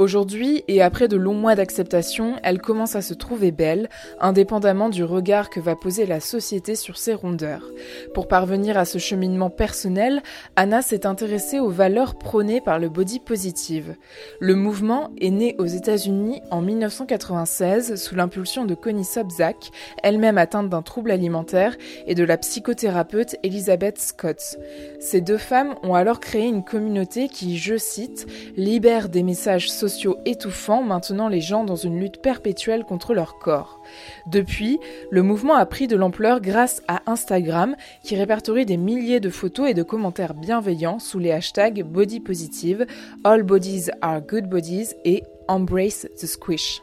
Aujourd'hui, 0.00 0.64
et 0.66 0.80
après 0.80 1.08
de 1.08 1.18
longs 1.18 1.34
mois 1.34 1.54
d'acceptation, 1.54 2.36
elle 2.42 2.58
commence 2.58 2.96
à 2.96 3.02
se 3.02 3.12
trouver 3.12 3.50
belle, 3.50 3.90
indépendamment 4.18 4.88
du 4.88 5.04
regard 5.04 5.50
que 5.50 5.60
va 5.60 5.76
poser 5.76 6.06
la 6.06 6.20
société 6.20 6.74
sur 6.74 6.96
ses 6.96 7.12
rondeurs. 7.12 7.68
Pour 8.14 8.26
parvenir 8.26 8.78
à 8.78 8.86
ce 8.86 8.96
cheminement 8.96 9.50
personnel, 9.50 10.22
Anna 10.56 10.80
s'est 10.80 11.04
intéressée 11.04 11.60
aux 11.60 11.68
valeurs 11.68 12.14
prônées 12.14 12.62
par 12.62 12.78
le 12.78 12.88
body 12.88 13.20
positive. 13.20 13.94
Le 14.40 14.54
mouvement 14.54 15.10
est 15.20 15.28
né 15.28 15.54
aux 15.58 15.66
États-Unis 15.66 16.40
en 16.50 16.62
1996 16.62 18.02
sous 18.02 18.14
l'impulsion 18.14 18.64
de 18.64 18.74
Connie 18.74 19.04
Sobzak, 19.04 19.70
elle-même 20.02 20.38
atteinte 20.38 20.70
d'un 20.70 20.80
trouble 20.80 21.10
alimentaire, 21.10 21.76
et 22.06 22.14
de 22.14 22.24
la 22.24 22.38
psychothérapeute 22.38 23.36
Elizabeth 23.42 23.98
Scott. 23.98 24.56
Ces 24.98 25.20
deux 25.20 25.36
femmes 25.36 25.74
ont 25.82 25.94
alors 25.94 26.20
créé 26.20 26.46
une 26.46 26.64
communauté 26.64 27.28
qui, 27.28 27.58
je 27.58 27.76
cite, 27.76 28.26
libère 28.56 29.10
des 29.10 29.22
messages 29.22 29.70
sociaux 29.70 29.89
sociaux 29.90 30.18
étouffants 30.24 30.82
maintenant 30.82 31.28
les 31.28 31.40
gens 31.40 31.64
dans 31.64 31.76
une 31.76 31.98
lutte 32.00 32.22
perpétuelle 32.22 32.84
contre 32.84 33.12
leur 33.12 33.38
corps. 33.38 33.82
Depuis, 34.26 34.78
le 35.10 35.22
mouvement 35.22 35.54
a 35.54 35.66
pris 35.66 35.86
de 35.86 35.96
l'ampleur 35.96 36.40
grâce 36.40 36.82
à 36.88 37.02
Instagram 37.10 37.76
qui 38.02 38.16
répertorie 38.16 38.64
des 38.64 38.76
milliers 38.76 39.20
de 39.20 39.30
photos 39.30 39.68
et 39.68 39.74
de 39.74 39.82
commentaires 39.82 40.34
bienveillants 40.34 40.98
sous 40.98 41.18
les 41.18 41.32
hashtags 41.32 41.82
body 41.82 42.20
positive, 42.20 42.86
all 43.24 43.42
bodies 43.42 43.90
are 44.00 44.20
good 44.20 44.48
bodies 44.48 44.94
et 45.04 45.22
embrace 45.48 46.06
the 46.20 46.26
squish. 46.26 46.80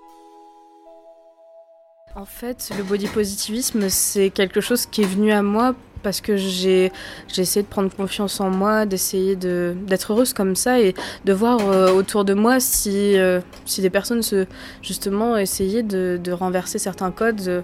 En 2.18 2.26
fait, 2.26 2.72
le 2.76 2.82
body 2.82 3.06
positivisme, 3.06 3.90
c'est 3.90 4.32
quelque 4.32 4.60
chose 4.60 4.88
qui 4.88 5.04
est 5.04 5.06
venu 5.06 5.32
à 5.32 5.44
moi 5.44 5.76
parce 6.02 6.20
que 6.20 6.36
j'ai 6.36 6.92
essayé 7.38 7.62
de 7.62 7.68
prendre 7.68 7.96
confiance 7.96 8.40
en 8.40 8.50
moi, 8.50 8.88
d'essayer 8.88 9.36
d'être 9.36 10.14
heureuse 10.14 10.34
comme 10.34 10.56
ça 10.56 10.80
et 10.80 10.96
de 11.26 11.34
voir 11.34 11.60
euh, 11.70 11.92
autour 11.92 12.26
de 12.26 12.34
moi 12.34 12.60
si, 12.60 13.16
euh, 13.16 13.40
si 13.66 13.82
des 13.82 13.92
personnes 13.92 14.24
se, 14.24 14.48
justement 14.82 15.38
essayaient 15.38 15.84
de, 15.84 16.20
de 16.24 16.32
renverser 16.32 16.80
certains 16.80 17.12
codes, 17.12 17.48
euh, 17.48 17.62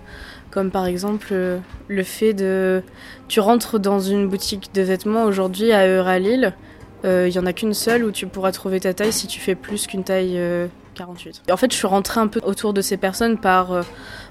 comme 0.52 0.70
par 0.70 0.86
exemple 0.86 1.34
le 1.88 2.04
fait 2.04 2.36
de... 2.36 2.84
Tu 3.30 3.40
rentres 3.40 3.80
dans 3.80 4.02
une 4.02 4.28
boutique 4.28 4.70
de 4.76 4.84
vêtements 4.84 5.24
aujourd'hui 5.24 5.72
à 5.72 5.88
Euralil, 5.88 6.54
il 7.04 7.30
n'y 7.30 7.40
en 7.40 7.48
a 7.48 7.54
qu'une 7.54 7.74
seule 7.74 8.06
où 8.06 8.12
tu 8.12 8.28
pourras 8.28 8.52
trouver 8.52 8.80
ta 8.80 8.94
taille 8.94 9.14
si 9.14 9.26
tu 9.26 9.40
fais 9.40 9.56
plus 9.56 9.88
qu'une 9.88 10.04
taille 10.04 10.40
48. 10.94 11.44
en 11.52 11.58
fait, 11.58 11.72
je 11.72 11.78
suis 11.78 11.88
rentrée 11.88 12.20
un 12.20 12.28
peu 12.28 12.40
autour 12.44 12.74
de 12.74 12.82
ces 12.82 12.98
personnes 12.98 13.38
par 13.38 13.84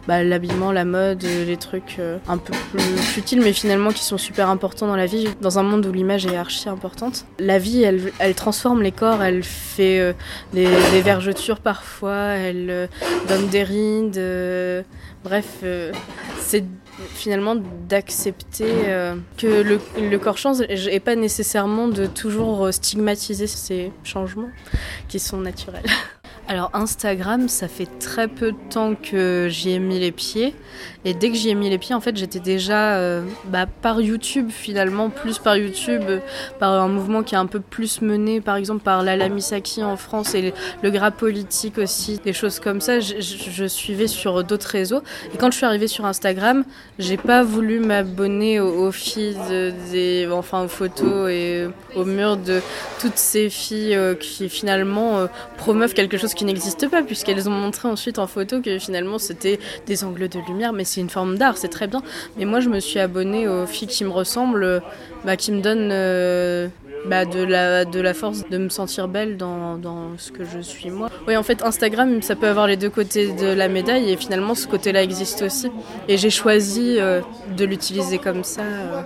bah, 0.08 0.24
l'habillement, 0.24 0.72
la 0.72 0.84
mode, 0.84 1.22
euh, 1.24 1.44
les 1.44 1.56
trucs 1.56 1.96
euh, 2.00 2.18
un 2.26 2.36
peu 2.36 2.52
plus 2.72 2.82
futiles, 2.98 3.40
mais 3.40 3.52
finalement 3.52 3.90
qui 3.90 4.02
sont 4.02 4.18
super 4.18 4.48
importants 4.50 4.88
dans 4.88 4.96
la 4.96 5.06
vie, 5.06 5.28
dans 5.40 5.60
un 5.60 5.62
monde 5.62 5.86
où 5.86 5.92
l'image 5.92 6.26
est 6.26 6.36
archi 6.36 6.68
importante. 6.68 7.24
La 7.38 7.58
vie, 7.58 7.82
elle, 7.82 8.12
elle 8.18 8.34
transforme 8.34 8.82
les 8.82 8.90
corps, 8.90 9.22
elle 9.22 9.44
fait 9.44 10.00
euh, 10.00 10.12
des, 10.52 10.66
vergetures 11.02 11.60
parfois, 11.60 12.16
elle 12.16 12.88
donne 13.28 13.46
des 13.48 13.62
rides. 13.62 14.84
bref, 15.24 15.64
c'est 16.40 16.64
finalement 17.14 17.56
d'accepter 17.88 18.70
que 19.36 19.62
le, 19.62 20.18
corps 20.18 20.38
change 20.38 20.62
et 20.68 21.00
pas 21.00 21.16
nécessairement 21.16 21.88
de 21.88 22.06
toujours 22.06 22.72
stigmatiser 22.72 23.46
ces 23.46 23.92
changements 24.04 24.50
qui 25.08 25.18
sont 25.18 25.38
naturels. 25.38 25.84
Alors 26.48 26.70
Instagram, 26.74 27.48
ça 27.48 27.68
fait 27.68 27.88
très 27.98 28.28
peu 28.28 28.52
de 28.52 28.56
temps 28.68 28.94
que 28.94 29.46
j'y 29.48 29.70
ai 29.70 29.78
mis 29.78 29.98
les 30.00 30.12
pieds. 30.12 30.54
Et 31.04 31.14
dès 31.14 31.30
que 31.30 31.36
j'y 31.36 31.50
ai 31.50 31.54
mis 31.54 31.70
les 31.70 31.78
pieds, 31.78 31.94
en 31.94 32.00
fait, 32.00 32.16
j'étais 32.16 32.40
déjà 32.40 32.96
euh, 32.96 33.22
bah, 33.46 33.66
par 33.66 34.00
YouTube 34.00 34.50
finalement, 34.50 35.08
plus 35.08 35.38
par 35.38 35.56
YouTube, 35.56 36.02
par 36.58 36.72
un 36.72 36.88
mouvement 36.88 37.22
qui 37.22 37.34
est 37.34 37.38
un 37.38 37.46
peu 37.46 37.60
plus 37.60 38.02
mené, 38.02 38.40
par 38.40 38.56
exemple 38.56 38.82
par 38.82 39.02
Lala 39.02 39.28
Misaki 39.28 39.82
en 39.82 39.96
France 39.96 40.34
et 40.34 40.52
le, 40.82 40.90
gras 40.90 41.10
politique 41.10 41.78
aussi, 41.78 42.18
des 42.24 42.32
choses 42.32 42.60
comme 42.60 42.80
ça. 42.80 43.00
Je, 43.00 43.66
suivais 43.66 44.08
sur 44.08 44.44
d'autres 44.44 44.68
réseaux. 44.68 45.02
Et 45.34 45.38
quand 45.38 45.50
je 45.50 45.56
suis 45.56 45.66
arrivée 45.66 45.88
sur 45.88 46.04
Instagram, 46.04 46.64
j'ai 46.98 47.16
pas 47.16 47.42
voulu 47.42 47.78
m'abonner 47.78 48.60
au, 48.60 48.86
au 48.86 48.92
feed 48.92 49.38
des, 49.90 50.28
enfin 50.30 50.64
aux 50.64 50.68
photos 50.68 51.30
et 51.30 51.66
au 51.94 52.04
mur 52.04 52.36
de 52.36 52.60
toutes 53.00 53.18
ces 53.18 53.50
filles 53.50 53.94
euh, 53.94 54.14
qui 54.14 54.48
finalement 54.48 55.18
euh, 55.18 55.26
promeuvent 55.56 55.94
quelque 55.94 56.16
chose 56.16 56.31
qui 56.34 56.44
n'existe 56.44 56.88
pas, 56.88 57.02
puisqu'elles 57.02 57.48
ont 57.48 57.52
montré 57.52 57.88
ensuite 57.88 58.18
en 58.18 58.26
photo 58.26 58.60
que 58.60 58.78
finalement 58.78 59.18
c'était 59.18 59.58
des 59.86 60.04
angles 60.04 60.28
de 60.28 60.38
lumière, 60.46 60.72
mais 60.72 60.84
c'est 60.84 61.00
une 61.00 61.10
forme 61.10 61.36
d'art, 61.36 61.56
c'est 61.56 61.68
très 61.68 61.86
bien. 61.86 62.02
Mais 62.36 62.44
moi 62.44 62.60
je 62.60 62.68
me 62.68 62.80
suis 62.80 62.98
abonnée 62.98 63.48
aux 63.48 63.66
filles 63.66 63.88
qui 63.88 64.04
me 64.04 64.10
ressemblent, 64.10 64.82
bah, 65.24 65.36
qui 65.36 65.52
me 65.52 65.60
donnent 65.60 65.90
euh, 65.92 66.68
bah, 67.06 67.24
de, 67.24 67.42
la, 67.42 68.14
force 68.14 68.48
de 68.48 68.58
me 68.58 68.68
sentir 68.68 69.08
belle 69.08 69.36
dans, 69.36 69.76
dans, 69.76 70.16
ce 70.18 70.30
que 70.30 70.44
je 70.44 70.60
suis 70.60 70.90
moi. 70.90 71.10
Oui, 71.26 71.36
en 71.36 71.42
fait, 71.42 71.62
Instagram, 71.62 72.22
ça 72.22 72.36
peut 72.36 72.48
avoir 72.48 72.66
les 72.66 72.76
deux 72.76 72.90
côtés 72.90 73.32
de 73.32 73.46
la 73.46 73.68
médaille 73.68 74.10
et 74.10 74.16
finalement, 74.16 74.54
ce 74.54 74.66
côté-là 74.66 75.02
existe 75.02 75.42
aussi. 75.42 75.70
Et 76.08 76.16
j'ai 76.16 76.30
choisi 76.30 76.96
euh, 76.98 77.20
de 77.56 77.64
l'utiliser 77.64 78.18
comme 78.18 78.44
ça, 78.44 78.62
euh, 78.62 79.02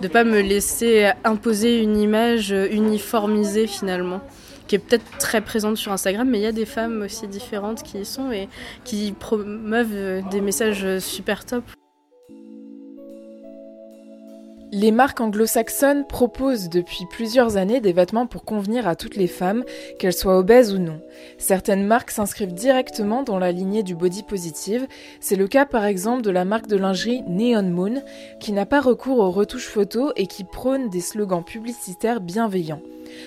de 0.00 0.08
pas 0.08 0.24
me 0.24 0.40
laisser 0.40 1.10
imposer 1.24 1.82
une 1.82 1.98
image 1.98 2.50
uniformisée 2.50 3.66
finalement 3.66 4.20
qui 4.68 4.76
est 4.76 4.78
peut-être 4.78 5.18
très 5.18 5.40
présente 5.40 5.76
sur 5.76 5.92
Instagram, 5.92 6.28
mais 6.28 6.38
il 6.38 6.42
y 6.42 6.46
a 6.46 6.52
des 6.52 6.66
femmes 6.66 7.02
aussi 7.02 7.26
différentes 7.26 7.82
qui 7.82 7.98
y 7.98 8.04
sont 8.04 8.30
et 8.30 8.48
qui 8.84 9.12
promeuvent 9.12 9.88
euh, 9.92 10.22
des 10.30 10.40
messages 10.40 10.98
super 11.00 11.44
top. 11.44 11.64
Les 14.70 14.90
marques 14.90 15.22
anglo-saxonnes 15.22 16.06
proposent 16.06 16.68
depuis 16.68 17.06
plusieurs 17.10 17.56
années 17.56 17.80
des 17.80 17.94
vêtements 17.94 18.26
pour 18.26 18.44
convenir 18.44 18.86
à 18.86 18.96
toutes 18.96 19.16
les 19.16 19.26
femmes, 19.26 19.64
qu'elles 19.98 20.12
soient 20.12 20.36
obèses 20.36 20.74
ou 20.74 20.78
non. 20.78 21.00
Certaines 21.38 21.86
marques 21.86 22.10
s'inscrivent 22.10 22.52
directement 22.52 23.22
dans 23.22 23.38
la 23.38 23.50
lignée 23.50 23.82
du 23.82 23.94
body 23.94 24.24
positive. 24.24 24.86
C'est 25.20 25.36
le 25.36 25.48
cas 25.48 25.64
par 25.64 25.86
exemple 25.86 26.20
de 26.20 26.30
la 26.30 26.44
marque 26.44 26.66
de 26.66 26.76
lingerie 26.76 27.22
Neon 27.26 27.62
Moon, 27.62 28.02
qui 28.40 28.52
n'a 28.52 28.66
pas 28.66 28.82
recours 28.82 29.20
aux 29.20 29.30
retouches 29.30 29.68
photos 29.68 30.12
et 30.16 30.26
qui 30.26 30.44
prône 30.44 30.90
des 30.90 31.00
slogans 31.00 31.42
publicitaires 31.42 32.20
bienveillants. 32.20 32.82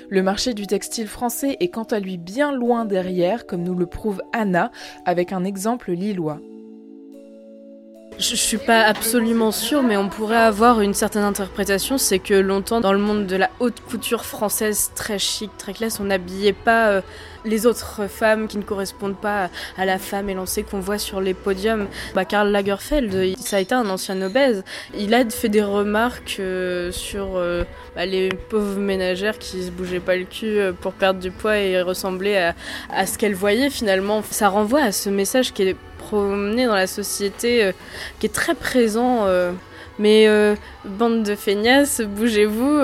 Le 0.10 0.24
marché 0.24 0.54
du 0.54 0.68
textile 0.68 1.08
français 1.08 1.58
est 1.60 1.70
quant 1.70 1.84
à 1.84 2.00
lui 2.00 2.18
bien 2.18 2.52
loin 2.52 2.86
derrière, 2.86 3.46
comme 3.46 3.64
nous 3.64 3.76
le 3.76 3.86
prouve 3.86 4.22
Anna, 4.34 4.72
avec 5.06 5.32
un 5.32 5.44
exemple 5.44 5.92
lillois. 5.92 6.40
Je 8.22 8.36
suis 8.36 8.60
pas 8.60 8.82
absolument 8.82 9.52
sûre, 9.52 9.82
mais 9.82 9.98
on 9.98 10.08
pourrait 10.08 10.36
avoir 10.36 10.80
une 10.82 10.94
certaine 10.94 11.24
interprétation. 11.24 11.98
C'est 11.98 12.20
que 12.20 12.36
longtemps, 12.36 12.80
dans 12.80 12.94
le 12.94 13.00
monde 13.00 13.26
de 13.26 13.36
la 13.36 13.50
haute 13.60 13.82
couture 13.90 14.26
française, 14.26 14.92
très 14.94 15.18
chic, 15.18 15.50
très 15.58 15.74
classe, 15.74 16.00
on 16.00 16.04
n'habillait 16.04 16.54
pas 16.54 16.90
euh, 16.90 17.02
les 17.46 17.66
autres 17.66 18.08
femmes 18.08 18.48
qui 18.48 18.60
ne 18.60 18.64
correspondent 18.64 19.18
pas 19.18 19.50
à 19.76 19.86
la 19.86 19.98
femme 19.98 20.30
élancée 20.30 20.62
qu'on 20.62 20.80
voit 20.80 21.00
sur 21.00 21.20
les 21.20 21.34
podiums. 21.34 21.88
Bah, 22.14 22.24
Karl 22.24 22.52
Lagerfeld, 22.52 23.40
ça 23.40 23.58
a 23.58 23.60
été 23.60 23.74
un 23.74 23.90
ancien 23.90 24.22
obèse. 24.22 24.64
Il 24.96 25.16
a 25.16 25.28
fait 25.28 25.50
des 25.50 25.64
remarques 25.64 26.38
euh, 26.40 26.92
sur 26.92 27.38
euh, 27.38 27.64
bah, 27.96 28.06
les 28.06 28.30
pauvres 28.30 28.80
ménagères 28.80 29.40
qui 29.40 29.64
se 29.64 29.72
bougeaient 29.72 30.00
pas 30.00 30.16
le 30.16 30.26
cul 30.26 30.60
pour 30.80 30.94
perdre 30.94 31.20
du 31.20 31.32
poids 31.32 31.58
et 31.58 31.82
ressembler 31.82 32.38
à, 32.38 32.54
à 32.94 33.08
ce 33.08 33.18
qu'elles 33.18 33.34
voyaient 33.34 33.72
finalement. 33.72 34.22
Ça 34.30 34.48
renvoie 34.48 34.84
à 34.84 34.92
ce 34.92 35.10
message 35.10 35.54
qui 35.54 35.64
est 35.64 35.76
promener 36.02 36.66
dans 36.66 36.76
la 36.76 36.88
société 36.88 37.64
euh, 37.64 37.72
qui 38.20 38.26
est 38.26 38.34
très 38.34 38.56
présent. 38.56 39.26
Euh, 39.26 39.52
mais 40.00 40.28
euh, 40.28 40.56
bande 40.84 41.24
de 41.24 41.36
feignasses, 41.36 42.02
bougez-vous, 42.02 42.80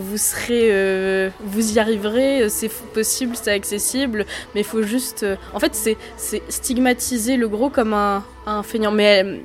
vous 0.00 0.16
serez, 0.16 1.32
vous 1.40 1.72
y 1.72 1.80
arriverez, 1.80 2.48
c'est 2.48 2.70
possible, 2.92 3.34
c'est 3.34 3.50
accessible, 3.50 4.24
mais 4.54 4.60
il 4.60 4.64
faut 4.64 4.82
juste. 4.82 5.26
en 5.52 5.58
fait, 5.58 5.74
c'est 5.74 6.42
stigmatiser 6.48 7.36
le 7.36 7.48
gros 7.48 7.70
comme 7.70 7.92
un, 7.92 8.22
un 8.46 8.62
feignant. 8.62 8.90
Mais 8.90 9.42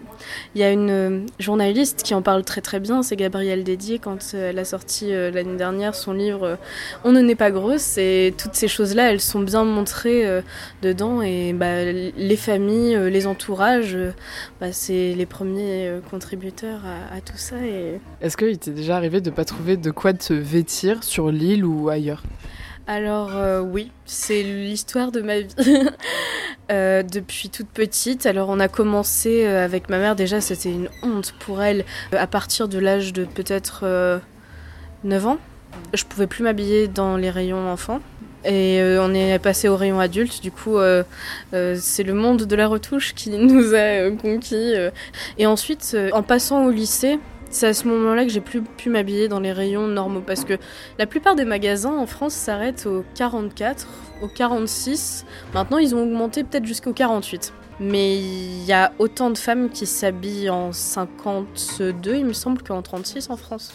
il 0.55 0.61
y 0.61 0.63
a 0.63 0.71
une 0.71 0.89
euh, 0.89 1.19
journaliste 1.39 2.03
qui 2.03 2.13
en 2.13 2.21
parle 2.21 2.43
très 2.43 2.61
très 2.61 2.79
bien, 2.79 3.03
c'est 3.03 3.15
Gabrielle 3.15 3.63
Dédier, 3.63 3.99
quand 3.99 4.19
euh, 4.33 4.49
elle 4.49 4.59
a 4.59 4.65
sorti 4.65 5.13
euh, 5.13 5.31
l'année 5.31 5.57
dernière 5.57 5.95
son 5.95 6.13
livre 6.13 6.57
On 7.03 7.11
ne 7.11 7.21
n'est 7.21 7.35
pas 7.35 7.51
grosse, 7.51 7.97
et 7.97 8.33
toutes 8.37 8.55
ces 8.55 8.67
choses-là, 8.67 9.11
elles 9.11 9.21
sont 9.21 9.39
bien 9.41 9.63
montrées 9.63 10.41
dedans, 10.81 11.21
et 11.21 11.53
bah, 11.53 11.83
les 11.85 12.37
familles, 12.37 12.97
les 13.09 13.27
entourages, 13.27 13.97
bah, 14.59 14.71
c'est 14.71 15.13
les 15.13 15.25
premiers 15.25 15.91
contributeurs 16.09 16.81
à, 16.85 17.21
tout 17.21 17.37
ça. 17.37 17.55
Et... 17.57 17.99
Est-ce 18.21 18.37
qu'il 18.37 18.57
t'est 18.57 18.71
déjà 18.71 18.95
arrivé 18.95 19.21
de 19.21 19.29
ne 19.29 19.35
pas 19.35 19.45
trouver 19.45 19.77
de 19.77 19.91
quoi 19.91 20.13
te 20.13 20.33
vêtir 20.33 21.03
sur 21.03 21.31
l'île 21.31 21.65
ou 21.65 21.89
ailleurs? 21.89 22.23
Alors 22.91 23.63
oui, 23.63 23.91
c'est 24.05 24.41
l'histoire 24.41 25.11
de 25.11 25.21
ma 25.21 25.41
vie. 25.41 25.55
Euh, 26.71 27.01
depuis 27.01 27.49
toute 27.49 27.67
petite. 27.67 28.27
Alors 28.27 28.49
on 28.49 28.59
a 28.59 28.67
commencé 28.67 29.43
euh, 29.43 29.65
avec 29.65 29.89
ma 29.89 29.97
mère, 29.97 30.15
déjà 30.15 30.39
c'était 30.39 30.69
une 30.69 30.87
honte 31.01 31.33
pour 31.39 31.63
elle. 31.63 31.83
Euh, 32.13 32.17
à 32.19 32.27
partir 32.27 32.67
de 32.67 32.77
l'âge 32.77 33.11
de 33.11 33.25
peut-être 33.25 34.21
9 35.03 35.25
ans, 35.25 35.37
je 35.95 36.03
pouvais 36.03 36.27
plus 36.27 36.43
m'habiller 36.43 36.87
dans 36.87 37.17
les 37.17 37.31
rayons 37.31 37.67
enfants. 37.67 38.01
Et 38.45 38.81
on 38.99 39.13
est 39.13 39.37
passé 39.39 39.67
au 39.67 39.75
rayon 39.75 39.99
adulte, 39.99 40.41
du 40.41 40.51
coup 40.51 40.77
c'est 41.51 42.03
le 42.03 42.13
monde 42.13 42.43
de 42.43 42.55
la 42.55 42.67
retouche 42.67 43.13
qui 43.13 43.31
nous 43.31 43.73
a 43.73 44.09
conquis. 44.11 44.73
Et 45.37 45.45
ensuite, 45.45 45.97
en 46.13 46.23
passant 46.23 46.65
au 46.65 46.69
lycée, 46.69 47.19
c'est 47.49 47.67
à 47.67 47.73
ce 47.73 47.87
moment-là 47.87 48.25
que 48.25 48.31
j'ai 48.31 48.41
plus 48.41 48.61
pu 48.61 48.89
m'habiller 48.89 49.27
dans 49.27 49.39
les 49.39 49.51
rayons 49.51 49.87
normaux 49.87 50.21
parce 50.25 50.45
que 50.45 50.57
la 50.97 51.07
plupart 51.07 51.35
des 51.35 51.45
magasins 51.45 51.95
en 51.97 52.05
France 52.05 52.33
s'arrêtent 52.33 52.85
au 52.85 53.03
44, 53.15 53.87
au 54.21 54.27
46. 54.27 55.25
Maintenant, 55.53 55.77
ils 55.79 55.95
ont 55.95 56.03
augmenté 56.03 56.43
peut-être 56.43 56.65
jusqu'au 56.65 56.93
48. 56.93 57.53
Mais 57.79 58.17
il 58.17 58.65
y 58.65 58.73
a 58.73 58.91
autant 58.99 59.29
de 59.29 59.37
femmes 59.37 59.69
qui 59.69 59.85
s'habillent 59.85 60.49
en 60.49 60.73
52, 60.73 62.15
il 62.15 62.25
me 62.25 62.33
semble, 62.33 62.61
qu'en 62.61 62.81
36 62.81 63.29
en 63.29 63.37
France. 63.37 63.71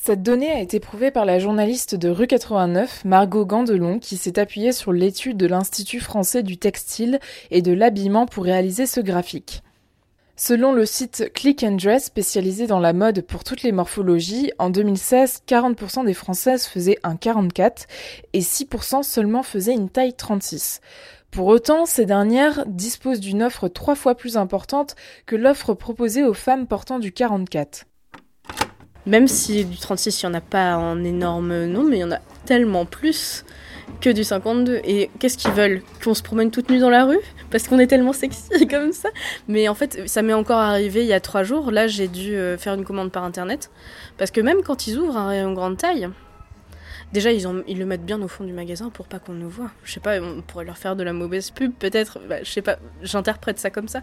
Cette 0.00 0.22
donnée 0.22 0.50
a 0.50 0.60
été 0.60 0.80
prouvée 0.80 1.10
par 1.10 1.26
la 1.26 1.38
journaliste 1.38 1.94
de 1.94 2.08
rue 2.08 2.28
89, 2.28 3.04
Margot 3.04 3.44
Gandelon, 3.44 3.98
qui 3.98 4.16
s'est 4.16 4.38
appuyée 4.38 4.72
sur 4.72 4.92
l'étude 4.92 5.36
de 5.36 5.46
l'Institut 5.46 6.00
français 6.00 6.42
du 6.42 6.56
textile 6.56 7.18
et 7.50 7.60
de 7.60 7.72
l'habillement 7.72 8.24
pour 8.24 8.44
réaliser 8.44 8.86
ce 8.86 9.00
graphique. 9.00 9.62
Selon 10.40 10.72
le 10.72 10.86
site 10.86 11.32
Click 11.34 11.64
and 11.64 11.72
Dress 11.72 12.04
spécialisé 12.04 12.68
dans 12.68 12.78
la 12.78 12.92
mode 12.92 13.22
pour 13.22 13.42
toutes 13.42 13.64
les 13.64 13.72
morphologies, 13.72 14.52
en 14.60 14.70
2016, 14.70 15.42
40% 15.48 16.06
des 16.06 16.14
Françaises 16.14 16.66
faisaient 16.66 16.98
un 17.02 17.16
44 17.16 17.86
et 18.34 18.38
6% 18.38 19.02
seulement 19.02 19.42
faisaient 19.42 19.74
une 19.74 19.90
taille 19.90 20.14
36. 20.14 20.80
Pour 21.32 21.46
autant, 21.46 21.86
ces 21.86 22.06
dernières 22.06 22.64
disposent 22.66 23.18
d'une 23.18 23.42
offre 23.42 23.66
trois 23.66 23.96
fois 23.96 24.14
plus 24.14 24.36
importante 24.36 24.94
que 25.26 25.34
l'offre 25.34 25.74
proposée 25.74 26.22
aux 26.22 26.34
femmes 26.34 26.68
portant 26.68 27.00
du 27.00 27.10
44. 27.10 27.86
Même 29.06 29.26
si 29.26 29.64
du 29.64 29.76
36, 29.76 30.22
il 30.22 30.26
n'y 30.26 30.30
en 30.30 30.34
a 30.34 30.40
pas 30.40 30.76
en 30.76 31.02
énorme 31.02 31.64
nombre, 31.64 31.88
mais 31.88 31.96
il 31.96 32.02
y 32.02 32.04
en 32.04 32.12
a 32.12 32.20
tellement 32.44 32.86
plus 32.86 33.44
que 34.00 34.10
du 34.10 34.24
52. 34.24 34.80
Et 34.84 35.10
qu'est-ce 35.18 35.38
qu'ils 35.38 35.52
veulent? 35.52 35.82
Qu'on 36.02 36.14
se 36.14 36.22
promène 36.22 36.50
toute 36.50 36.70
nue 36.70 36.78
dans 36.78 36.90
la 36.90 37.04
rue? 37.04 37.20
Parce 37.50 37.68
qu'on 37.68 37.78
est 37.78 37.86
tellement 37.86 38.12
sexy 38.12 38.66
comme 38.70 38.92
ça. 38.92 39.08
Mais 39.48 39.68
en 39.68 39.74
fait, 39.74 40.08
ça 40.08 40.22
m'est 40.22 40.32
encore 40.32 40.60
arrivé 40.60 41.02
il 41.02 41.08
y 41.08 41.12
a 41.12 41.20
trois 41.20 41.42
jours. 41.42 41.70
Là, 41.70 41.86
j'ai 41.86 42.08
dû 42.08 42.34
euh, 42.34 42.56
faire 42.56 42.74
une 42.74 42.84
commande 42.84 43.12
par 43.12 43.24
internet. 43.24 43.70
Parce 44.16 44.30
que 44.30 44.40
même 44.40 44.62
quand 44.62 44.86
ils 44.86 44.98
ouvrent 44.98 45.16
un 45.16 45.28
rayon 45.28 45.52
grande 45.52 45.76
taille, 45.76 46.08
Déjà, 47.12 47.32
ils, 47.32 47.78
le 47.78 47.86
mettent 47.86 48.04
bien 48.04 48.20
au 48.20 48.28
fond 48.28 48.44
du 48.44 48.52
magasin 48.52 48.90
pour 48.90 49.06
pas 49.06 49.18
qu'on 49.18 49.32
nous 49.32 49.48
voit. 49.48 49.70
Je 49.82 49.92
sais 49.92 50.00
pas, 50.00 50.20
on 50.20 50.42
pourrait 50.42 50.66
leur 50.66 50.76
faire 50.76 50.94
de 50.94 51.02
la 51.02 51.14
mauvaise 51.14 51.50
pub, 51.50 51.72
peut-être. 51.72 52.18
Bah, 52.28 52.42
je 52.42 52.50
sais 52.50 52.60
pas, 52.60 52.78
j'interprète 53.02 53.58
ça 53.58 53.70
comme 53.70 53.88
ça. 53.88 54.02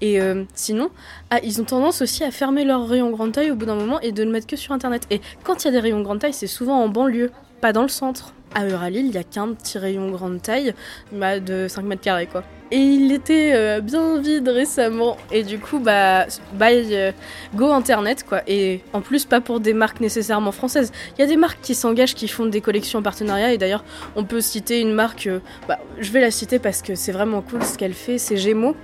Et 0.00 0.22
euh, 0.22 0.44
sinon, 0.54 0.90
ah, 1.28 1.38
ils 1.42 1.60
ont 1.60 1.64
tendance 1.64 2.00
aussi 2.00 2.24
à 2.24 2.30
fermer 2.30 2.64
leur 2.64 2.88
rayon 2.88 3.10
grande 3.10 3.32
taille 3.32 3.50
au 3.50 3.56
bout 3.56 3.66
d'un 3.66 3.74
moment 3.74 4.00
et 4.00 4.10
de 4.10 4.22
le 4.22 4.30
mettre 4.30 4.46
que 4.46 4.56
sur 4.56 4.72
Internet. 4.72 5.06
Et 5.10 5.20
quand 5.44 5.64
il 5.64 5.66
y 5.66 5.68
a 5.68 5.72
des 5.72 5.80
rayons 5.80 6.00
grande 6.00 6.20
taille, 6.20 6.32
c'est 6.32 6.46
souvent 6.46 6.82
en 6.82 6.88
banlieue, 6.88 7.30
pas 7.60 7.74
dans 7.74 7.82
le 7.82 7.88
centre 7.88 8.32
à 8.54 8.64
Euralil, 8.64 9.06
il 9.06 9.14
y 9.14 9.18
a 9.18 9.24
qu'un 9.24 9.52
petit 9.52 9.78
rayon 9.78 10.10
grande 10.10 10.42
taille 10.42 10.74
bah, 11.12 11.40
de 11.40 11.66
5 11.68 11.84
mètres 11.84 12.02
carrés 12.02 12.26
quoi. 12.26 12.42
Et 12.72 12.78
il 12.78 13.12
était 13.12 13.52
euh, 13.54 13.80
bien 13.80 14.20
vide 14.20 14.48
récemment. 14.48 15.16
Et 15.30 15.44
du 15.44 15.58
coup, 15.58 15.78
bah, 15.78 16.26
bye, 16.54 16.88
euh, 16.90 17.12
go 17.54 17.70
internet 17.70 18.24
quoi. 18.24 18.42
Et 18.48 18.80
en 18.92 19.00
plus, 19.00 19.24
pas 19.24 19.40
pour 19.40 19.60
des 19.60 19.72
marques 19.72 20.00
nécessairement 20.00 20.50
françaises. 20.50 20.90
Il 21.16 21.20
y 21.20 21.24
a 21.24 21.28
des 21.28 21.36
marques 21.36 21.60
qui 21.62 21.76
s'engagent, 21.76 22.14
qui 22.14 22.26
font 22.26 22.46
des 22.46 22.60
collections 22.60 22.98
en 22.98 23.02
partenariat. 23.02 23.52
Et 23.52 23.58
d'ailleurs, 23.58 23.84
on 24.16 24.24
peut 24.24 24.40
citer 24.40 24.80
une 24.80 24.92
marque, 24.92 25.28
euh, 25.28 25.38
bah, 25.68 25.78
je 26.00 26.10
vais 26.10 26.20
la 26.20 26.32
citer 26.32 26.58
parce 26.58 26.82
que 26.82 26.96
c'est 26.96 27.12
vraiment 27.12 27.40
cool 27.40 27.62
ce 27.62 27.78
qu'elle 27.78 27.94
fait, 27.94 28.18
c'est 28.18 28.36
Gémeaux. 28.36 28.74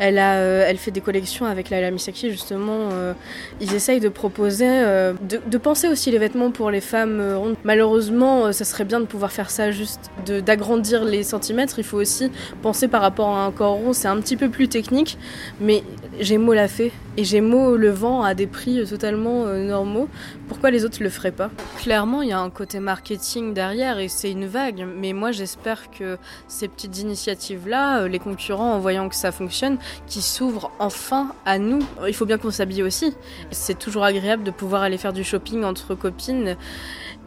Euh, 0.00 0.64
elle 0.66 0.76
fait 0.78 0.90
des 0.90 1.00
collections 1.00 1.46
avec 1.46 1.70
Laila 1.70 1.90
Misaki, 1.90 2.30
justement. 2.30 2.90
Euh, 2.92 3.12
ils 3.60 3.74
essayent 3.74 4.00
de 4.00 4.08
proposer, 4.08 4.68
euh, 4.68 5.12
de, 5.22 5.58
penser 5.58 5.88
aussi 5.88 6.10
les 6.10 6.18
vêtements 6.18 6.50
pour 6.50 6.70
les 6.70 6.80
femmes 6.80 7.20
rondes. 7.36 7.56
Malheureusement, 7.64 8.52
ça 8.52 8.64
serait 8.64 8.84
bien 8.84 9.00
de 9.00 9.06
pouvoir 9.06 9.30
faire 9.32 9.50
ça 9.50 9.70
juste, 9.70 10.10
d'agrandir 10.26 11.04
les 11.04 11.22
centimètres. 11.22 11.78
Il 11.78 11.84
faut 11.84 11.98
aussi 11.98 12.30
penser 12.62 12.88
par 12.88 13.02
rapport 13.02 13.28
à 13.28 13.44
un 13.44 13.52
corps 13.52 13.74
rond. 13.74 13.92
C'est 13.92 14.08
un 14.08 14.20
petit 14.20 14.36
peu 14.36 14.48
plus 14.48 14.68
technique, 14.68 15.18
mais 15.60 15.82
Gémeaux 16.20 16.54
l'a 16.54 16.68
fait. 16.68 16.92
Et 17.18 17.24
Gémeaux 17.24 17.76
le 17.76 17.90
vend 17.90 18.22
à 18.22 18.32
des 18.32 18.46
prix 18.46 18.86
totalement 18.88 19.44
normaux. 19.44 20.08
Pourquoi 20.48 20.70
les 20.70 20.86
autres 20.86 21.02
le 21.02 21.10
feraient 21.10 21.30
pas? 21.30 21.50
Clairement, 21.76 22.22
il 22.22 22.30
y 22.30 22.32
a 22.32 22.40
un 22.40 22.48
côté 22.48 22.80
marketing 22.80 23.52
derrière 23.52 23.98
et 23.98 24.08
c'est 24.08 24.30
une 24.30 24.46
vague. 24.46 24.86
Mais 24.96 25.12
moi, 25.12 25.30
j'espère 25.30 25.90
que 25.90 26.16
ces 26.48 26.68
petites 26.68 26.98
initiatives-là, 26.98 28.08
les 28.08 28.18
concurrents, 28.18 28.72
en 28.72 28.78
voyant 28.78 29.10
que 29.10 29.14
ça 29.14 29.30
fonctionne, 29.30 29.76
qui 30.06 30.22
s'ouvre 30.22 30.70
enfin 30.78 31.32
à 31.44 31.58
nous. 31.58 31.80
Il 32.08 32.14
faut 32.14 32.24
bien 32.24 32.38
qu'on 32.38 32.50
s'habille 32.50 32.82
aussi. 32.82 33.14
C'est 33.50 33.78
toujours 33.78 34.04
agréable 34.04 34.42
de 34.42 34.50
pouvoir 34.50 34.80
aller 34.80 34.96
faire 34.96 35.12
du 35.12 35.22
shopping 35.22 35.64
entre 35.64 35.94
copines 35.94 36.56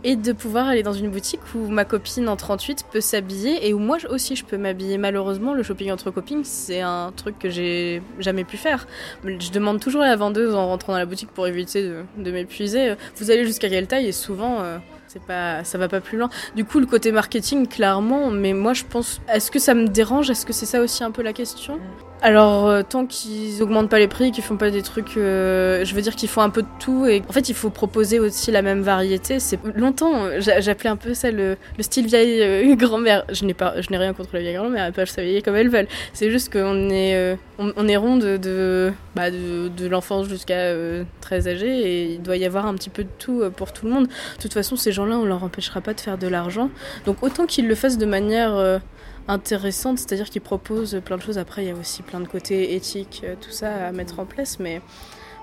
et 0.06 0.15
de 0.15 0.34
pouvoir 0.34 0.68
aller 0.68 0.84
dans 0.84 0.94
une 0.94 1.10
boutique 1.10 1.39
où 1.56 1.68
ma 1.68 1.84
copine 1.84 2.30
en 2.30 2.36
38 2.36 2.86
peut 2.91 3.02
s'habiller 3.02 3.68
et 3.68 3.74
où 3.74 3.80
moi 3.80 3.98
aussi 4.10 4.36
je 4.36 4.46
peux 4.46 4.56
m'habiller. 4.56 5.00
Malheureusement, 5.00 5.56
le 5.56 5.63
shopping 5.63 5.91
entre 5.91 6.12
copines, 6.12 6.44
c'est 6.44 6.82
un 6.82 7.12
truc 7.15 7.39
que 7.39 7.50
j'ai 7.50 8.04
jamais 8.20 8.44
pu 8.44 8.56
faire. 8.56 8.86
Je 9.24 9.50
demande 9.52 9.80
toujours 9.80 10.04
à 10.04 10.08
la 10.08 10.15
vendeuse 10.15 10.54
en 10.54 10.68
rentrant 10.68 10.94
dans 10.94 11.00
la 11.00 11.08
boutique 11.08 11.32
pour 11.32 11.48
éviter 11.48 11.91
de, 12.18 12.32
m'épuiser. 12.32 12.94
Vous 13.18 13.32
allez 13.32 13.46
jusqu'à 13.46 13.68
quelle 13.68 13.88
taille 13.88 14.06
Et 14.06 14.12
souvent, 14.12 14.62
euh, 14.62 14.78
c'est 15.15 15.23
pas, 15.25 15.63
ça 15.63 15.78
va 15.78 15.88
pas 15.88 16.01
plus 16.01 16.17
loin. 16.17 16.30
Du 16.58 16.65
coup, 16.65 16.80
le 16.80 16.86
côté 16.86 17.13
marketing, 17.13 17.67
clairement, 17.67 18.32
mais 18.32 18.51
moi 18.51 18.73
je 18.73 18.84
pense, 18.84 19.21
est-ce 19.34 19.49
que 19.49 19.60
ça 19.60 19.73
me 19.73 19.88
dérange? 19.88 20.30
Est-ce 20.30 20.45
que 20.45 20.51
c'est 20.51 20.65
ça 20.65 20.82
aussi 20.82 21.06
un 21.06 21.12
peu 21.12 21.21
la 21.21 21.32
question? 21.32 21.80
Alors, 22.21 22.67
euh, 22.67 22.82
tant 22.82 23.06
qu'ils 23.06 23.62
augmentent 23.62 23.89
pas 23.89 23.99
les 23.99 24.08
prix, 24.08 24.32
qu'ils 24.32 24.43
font 24.43 24.58
pas 24.58 24.71
des 24.71 24.82
trucs, 24.82 25.15
euh, 25.17 25.86
je 25.86 25.93
veux 25.93 26.01
dire 26.01 26.15
qu'ils 26.15 26.28
font 26.28 26.41
un 26.41 26.49
peu 26.49 26.63
de 26.63 26.67
tout. 26.80 27.06
Et 27.06 27.21
en 27.30 27.32
fait, 27.32 27.49
il 27.49 27.56
faut 27.56 27.69
proposer 27.69 28.19
aussi 28.19 28.51
la 28.51 28.62
même 28.62 28.82
variété. 28.82 29.39
C'est 29.39 29.60
longtemps, 29.75 30.30
j'appelais 30.39 30.89
un 30.89 30.95
peu 30.95 31.13
ça 31.13 31.30
le, 31.30 31.58
style 31.82 32.08
vieille 32.08 32.41
euh, 32.41 32.75
grand-mère. 32.78 33.25
Je 33.32 33.45
n'ai 33.45 33.54
pas, 33.54 33.80
je 33.80 33.91
n'ai 33.91 33.97
rien 33.97 34.13
contre 34.13 34.30
la 34.34 34.39
vieille 34.39 34.56
grand-mère. 34.56 34.86
Elles 34.86 34.93
peuvent 34.93 35.10
s'habiller 35.10 35.41
comme 35.41 35.56
elles 35.56 35.69
veulent. 35.69 35.88
C'est 36.13 36.32
juste 36.32 36.51
qu'on 36.51 36.89
est, 36.89 37.38
on, 37.60 37.88
est 37.88 37.97
rond 37.97 38.17
de, 38.17 38.38
de, 38.38 38.91
bah, 39.15 39.30
de, 39.30 39.88
l'enfance 39.88 40.28
jusqu'à 40.28 40.73
très 41.21 41.47
âgé 41.47 41.67
et 41.67 42.13
il 42.13 42.21
doit 42.23 42.38
y 42.38 42.45
avoir 42.45 42.65
un 42.65 42.73
petit 42.73 42.89
peu 42.89 43.04
de 43.04 43.10
tout 43.19 43.43
pour 43.56 43.71
tout 43.71 43.86
le 43.86 43.91
monde. 43.91 44.08
De 44.08 44.41
toute 44.41 44.54
façon, 44.54 44.75
ces 44.75 44.91
gens-là, 45.06 45.18
on 45.20 45.26
leur 45.26 45.44
empêchera 45.44 45.82
pas 45.82 45.94
de 45.94 46.02
faire 46.02 46.18
de 46.18 46.28
l'argent. 46.28 46.70
Donc 47.06 47.24
autant 47.24 47.46
qu'ils 47.46 47.68
le 47.68 47.76
fassent 47.76 47.98
de 47.98 48.06
manière 48.06 48.82
intéressante, 49.28 50.00
c'est-à-dire 50.00 50.30
qu'ils 50.30 50.41
proposent 50.41 51.02
plein 51.04 51.18
de 51.18 51.22
choses. 51.22 51.38
Après, 51.38 51.63
il 51.63 51.68
y 51.68 51.72
a 51.72 51.76
aussi 51.76 52.02
plein 52.02 52.20
de 52.20 52.28
côtés 52.28 52.76
éthiques, 52.76 53.22
euh, 53.24 53.36
tout 53.39 53.52
ça 53.52 53.88
à 53.88 53.91
mettre 53.91 54.20
en 54.20 54.26
place, 54.26 54.60
mais 54.60 54.82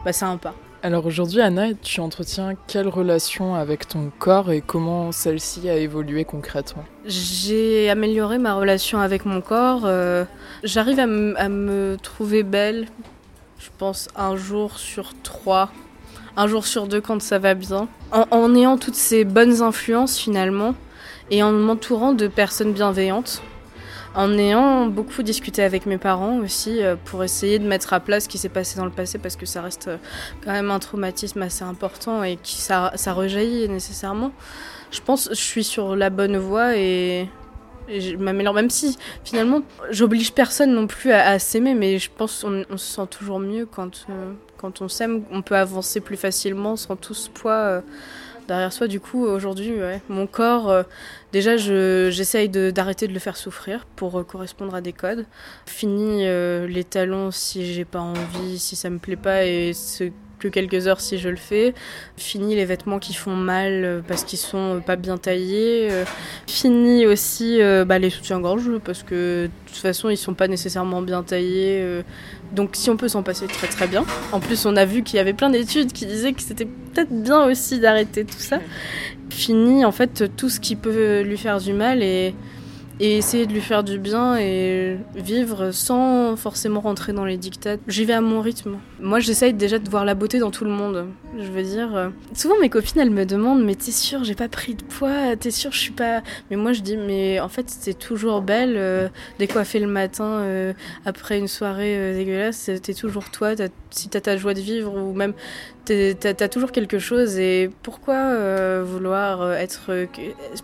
bah, 0.05 0.13
c'est 0.13 0.25
un 0.25 0.37
pas. 0.37 0.55
Alors 0.85 1.07
aujourd'hui, 1.07 1.41
Anna, 1.41 1.75
tu 1.75 2.01
entretiens 2.01 2.55
quelle 2.67 2.89
relation 2.89 3.55
avec 3.55 3.87
ton 3.87 4.11
corps 4.19 4.51
et 4.51 4.61
comment 4.61 5.13
celle-ci 5.13 5.69
a 5.71 5.77
évolué 5.77 6.25
concrètement? 6.25 6.85
J'ai 7.07 7.89
amélioré 7.89 8.39
ma 8.39 8.55
relation 8.55 8.99
avec 8.99 9.25
mon 9.25 9.41
corps. 9.41 9.83
Euh, 9.85 10.25
j'arrive 10.65 10.99
à, 10.99 11.07
me 11.07 11.97
trouver 12.03 12.43
belle, 12.43 12.89
je 13.61 13.69
pense, 13.79 14.09
un 14.17 14.35
jour 14.35 14.77
sur 14.77 15.13
trois, 15.23 15.71
un 16.37 16.47
jour 16.47 16.67
sur 16.67 16.87
deux 16.87 17.01
quand 17.01 17.21
ça 17.21 17.39
va 17.39 17.55
bien. 17.55 17.89
En, 18.11 18.55
ayant 18.55 18.79
toutes 18.79 18.95
ces 18.95 19.25
bonnes 19.25 19.63
influences 19.63 20.19
finalement 20.19 20.75
et 21.31 21.43
en 21.43 21.53
m'entourant 21.53 22.13
de 22.13 22.27
personnes 22.27 22.73
bienveillantes 22.73 23.43
en 24.15 24.37
ayant 24.37 24.87
beaucoup 24.87 25.23
discuté 25.23 25.63
avec 25.63 25.87
mes 25.87 25.99
parents 25.99 26.39
aussi 26.39 26.83
euh, 26.83 26.97
pour 27.03 27.25
essayer 27.25 27.59
de 27.59 27.67
mettre 27.67 27.93
à 27.93 28.01
plat 28.01 28.21
ce 28.21 28.29
qui 28.29 28.39
s'est 28.39 28.51
passé 28.51 28.77
dans 28.77 28.85
le 28.85 28.91
passé 28.91 29.19
parce 29.19 29.37
que 29.37 29.47
ça 29.47 29.63
reste 29.63 29.89
euh, 29.89 29.97
quand 30.45 30.53
même 30.53 30.71
un 30.71 30.79
traumatisme 30.79 31.41
assez 31.41 31.65
important 31.65 32.23
et 32.23 32.37
qui 32.37 32.57
ça, 32.57 32.93
ça 32.97 33.13
rejaillit 33.15 33.69
nécessairement. 33.69 34.33
Je 34.91 35.01
pense 35.01 35.29
que 35.29 35.35
je 35.35 35.41
suis 35.41 35.65
sur 35.65 35.97
la 35.97 36.11
bonne 36.11 36.37
voie 36.37 36.77
et, 36.77 37.29
je 37.89 38.15
m'améliore 38.17 38.55
même 38.55 38.71
si 38.71 38.97
finalement 39.25 39.61
j'oblige 39.91 40.33
personne 40.33 40.73
non 40.73 40.87
plus 40.87 41.11
à, 41.13 41.39
s'aimer 41.39 41.75
mais 41.75 41.99
je 41.99 42.11
pense 42.17 42.43
qu'on 42.43 42.65
on 42.71 42.77
se 42.77 42.95
sent 42.95 43.07
toujours 43.11 43.41
mieux 43.41 43.67
quand, 43.67 44.07
euh, 44.09 44.33
quand 44.63 44.81
on 44.81 44.89
s'aime, 44.89 45.25
on 45.31 45.43
peut 45.43 45.57
avancer 45.57 46.01
plus 46.01 46.17
facilement 46.17 46.77
sans 46.77 46.97
tout 46.97 47.15
ce 47.15 47.29
poids 47.29 47.83
derrière 48.49 48.73
soi. 48.73 48.89
Du 48.89 49.01
coup, 49.01 49.25
aujourd'hui, 49.25 49.75
mon 50.09 50.27
corps, 50.27 50.71
euh, 50.71 50.83
déjà, 51.33 51.57
j'essaye 51.57 52.49
d'arrêter 52.49 53.09
de, 53.09 53.13
le 53.13 53.19
faire 53.19 53.37
souffrir 53.37 53.87
pour 53.97 54.19
euh, 54.19 54.25
correspondre 54.25 54.75
à 54.75 54.81
des 54.81 54.93
codes. 54.93 55.27
Fini 55.67 56.27
euh, 56.27 56.67
les 56.67 56.85
talons 56.85 57.31
si 57.31 57.73
j'ai 57.73 57.85
pas 57.85 58.01
envie, 58.01 58.59
si 58.59 58.77
ça 58.77 58.91
me 58.91 58.99
plaît 58.99 59.17
pas 59.17 59.45
et 59.45 59.73
ce 59.73 60.05
que 60.43 60.49
quelques 60.49 60.89
heures 60.89 61.01
si 61.01 61.19
je 61.19 61.29
le 61.29 61.37
fais. 61.37 61.75
Fini 62.17 62.55
les 62.55 62.65
vêtements 62.65 62.99
qui 62.99 63.15
font 63.15 63.37
mal 63.37 64.03
parce 64.09 64.25
qu'ils 64.25 64.39
sont 64.39 64.83
pas 64.85 64.97
bien 64.97 65.17
taillés. 65.17 65.89
Fini 66.47 67.07
aussi 67.07 67.61
bah, 67.87 67.99
les 67.99 68.11
soutiens-gorge 68.11 68.79
parce 68.85 69.03
que 69.03 69.47
de 69.47 69.51
toute 69.67 69.77
façon 69.77 70.11
ils 70.11 70.17
sont 70.17 70.35
pas 70.35 70.49
nécessairement 70.49 71.03
bien 71.03 71.23
taillés. 71.23 72.03
Donc 72.53 72.71
si 72.75 72.91
on 72.91 72.97
peut 72.97 73.09
s'en 73.09 73.23
passer 73.23 73.47
très 73.47 73.69
très 73.69 73.87
bien. 73.87 74.05
En 74.33 74.41
plus 74.41 74.67
on 74.67 74.77
a 74.77 74.85
vu 74.85 75.03
qu'il 75.03 75.17
y 75.17 75.21
avait 75.21 75.33
plein 75.33 75.51
d'études 75.51 75.93
qui 75.93 76.07
disaient 76.07 76.33
que 76.33 76.43
c'était 76.43 76.67
peut-être 76.67 77.13
bien 77.13 77.45
aussi 77.45 77.79
d'arrêter 77.81 78.25
tout 78.25 78.39
ça. 78.39 78.59
Fini 79.31 79.85
en 79.85 79.93
fait 79.93 80.37
tout 80.37 80.51
ce 80.51 80.61
qui 80.61 80.77
peut 80.77 81.23
lui 81.23 81.39
faire 81.39 81.59
du 81.59 81.73
mal 81.73 82.03
et 82.03 82.35
et 83.03 83.17
essayer 83.17 83.47
de 83.47 83.53
lui 83.53 83.61
faire 83.61 83.83
du 83.83 83.99
bien 83.99 84.37
et 84.37 84.97
vivre 85.17 85.73
sans 85.73 86.37
forcément 86.37 86.81
rentrer 86.81 87.13
dans 87.13 87.25
les 87.25 87.37
dictats. 87.37 87.77
J'y 87.89 88.05
vais 88.05 88.13
à 88.13 88.21
mon 88.21 88.41
rythme. 88.41 88.77
Moi, 89.01 89.19
j'essaye 89.19 89.53
déjà 89.53 89.81
de 89.81 89.91
voir 89.91 90.05
la 90.05 90.15
beauté 90.15 90.39
dans 90.39 90.53
tout 90.53 90.65
le 90.65 90.71
monde. 90.71 91.09
Je 91.37 91.51
veux 91.51 91.65
dire, 91.65 91.97
euh, 91.97 92.11
souvent 92.33 92.55
mes 92.61 92.69
copines 92.69 93.01
elles 93.01 93.11
me 93.11 93.27
demandent 93.27 93.65
mais 93.65 93.75
t'es 93.75 93.91
sûre 93.91 94.23
j'ai 94.23 94.35
pas 94.35 94.49
pris 94.49 94.75
de 94.75 94.85
poids, 94.85 95.35
t'es 95.35 95.51
sûre 95.51 95.73
je 95.73 95.79
suis 95.79 95.93
pas. 95.93 96.23
Mais 96.49 96.57
moi 96.57 96.73
je 96.73 96.83
dis 96.83 96.97
mais 96.97 97.41
en 97.41 97.49
fait 97.49 97.69
c'est 97.71 97.99
toujours 97.99 98.41
belle, 98.41 98.75
euh, 98.77 99.09
décoiffée 99.41 99.81
le 99.81 99.89
matin 99.89 100.25
euh, 100.25 100.73
après 101.05 101.39
une 101.39 101.49
soirée 101.49 102.15
dégueulasse, 102.15 102.71
t'es 102.83 102.95
toujours 102.95 103.31
toi. 103.31 103.55
si 103.91 104.11
t'as 104.11 104.21
ta 104.21 104.37
joie 104.37 104.55
de 104.55 104.61
vivre 104.61 104.95
ou 104.95 105.13
même 105.13 105.33
t'as 105.85 106.49
toujours 106.49 106.73
quelque 106.73 106.99
chose 106.99 107.39
et 107.39 107.71
pourquoi 107.83 108.15
euh, 108.15 108.85
vouloir 108.87 109.43
euh, 109.43 109.55
être 109.55 109.87
euh, 109.91 110.07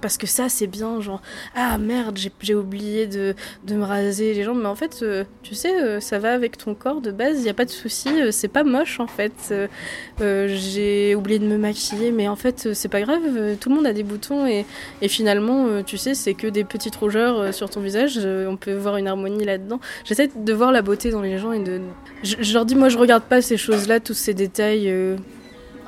parce 0.00 0.16
que 0.16 0.26
ça 0.26 0.48
c'est 0.48 0.66
bien 0.66 1.00
genre 1.00 1.20
ah 1.54 1.76
merde 1.78 2.18
j'ai 2.40 2.54
oublié 2.54 3.06
de, 3.06 3.34
de, 3.66 3.74
me 3.74 3.84
raser 3.84 4.34
les 4.34 4.44
jambes. 4.44 4.60
Mais 4.60 4.68
en 4.68 4.74
fait 4.74 5.04
tu 5.42 5.54
sais 5.54 6.00
ça 6.00 6.18
va 6.18 6.32
avec 6.32 6.56
ton 6.56 6.74
corps 6.74 7.00
de 7.00 7.10
base 7.10 7.44
y 7.44 7.48
a 7.48 7.54
pas 7.54 7.64
de 7.64 7.70
souci 7.70 8.08
c'est 8.30 8.48
pas 8.48 8.64
moche 8.64 9.00
en 9.00 9.06
fait. 9.06 9.54
J'ai 10.20 11.14
oublié 11.14 11.38
de 11.38 11.46
me 11.46 11.58
maquiller 11.58 12.12
mais 12.12 12.28
en 12.28 12.36
fait 12.36 12.72
c'est 12.74 12.88
pas 12.88 13.00
grave 13.00 13.22
tout 13.60 13.68
le 13.68 13.74
monde 13.74 13.86
a 13.86 13.92
des 13.92 14.02
boutons 14.02 14.46
et, 14.46 14.64
et 15.02 15.08
finalement 15.08 15.82
tu 15.82 15.96
sais 15.96 16.14
c'est 16.14 16.34
que 16.34 16.46
des 16.46 16.64
petites 16.64 16.96
rougeurs 16.96 17.52
sur 17.52 17.70
ton 17.70 17.80
visage 17.80 18.18
on 18.18 18.56
peut 18.56 18.74
voir 18.74 18.96
une 18.96 19.08
harmonie 19.08 19.44
là-dedans. 19.44 19.80
J'essaie 20.04 20.30
de 20.34 20.52
voir 20.52 20.72
la 20.72 20.82
beauté 20.82 21.10
dans 21.10 21.22
les 21.22 21.38
gens 21.38 21.52
et 21.52 21.62
de 21.62 21.80
je, 22.22 22.36
je 22.40 22.54
leur 22.54 22.64
dis 22.64 22.74
moi 22.74 22.88
je 22.88 22.98
regarde 22.98 23.24
pas 23.24 23.42
ces 23.42 23.56
choses 23.56 23.88
là 23.88 24.00
tous 24.00 24.14
ces 24.14 24.34
détails 24.34 24.88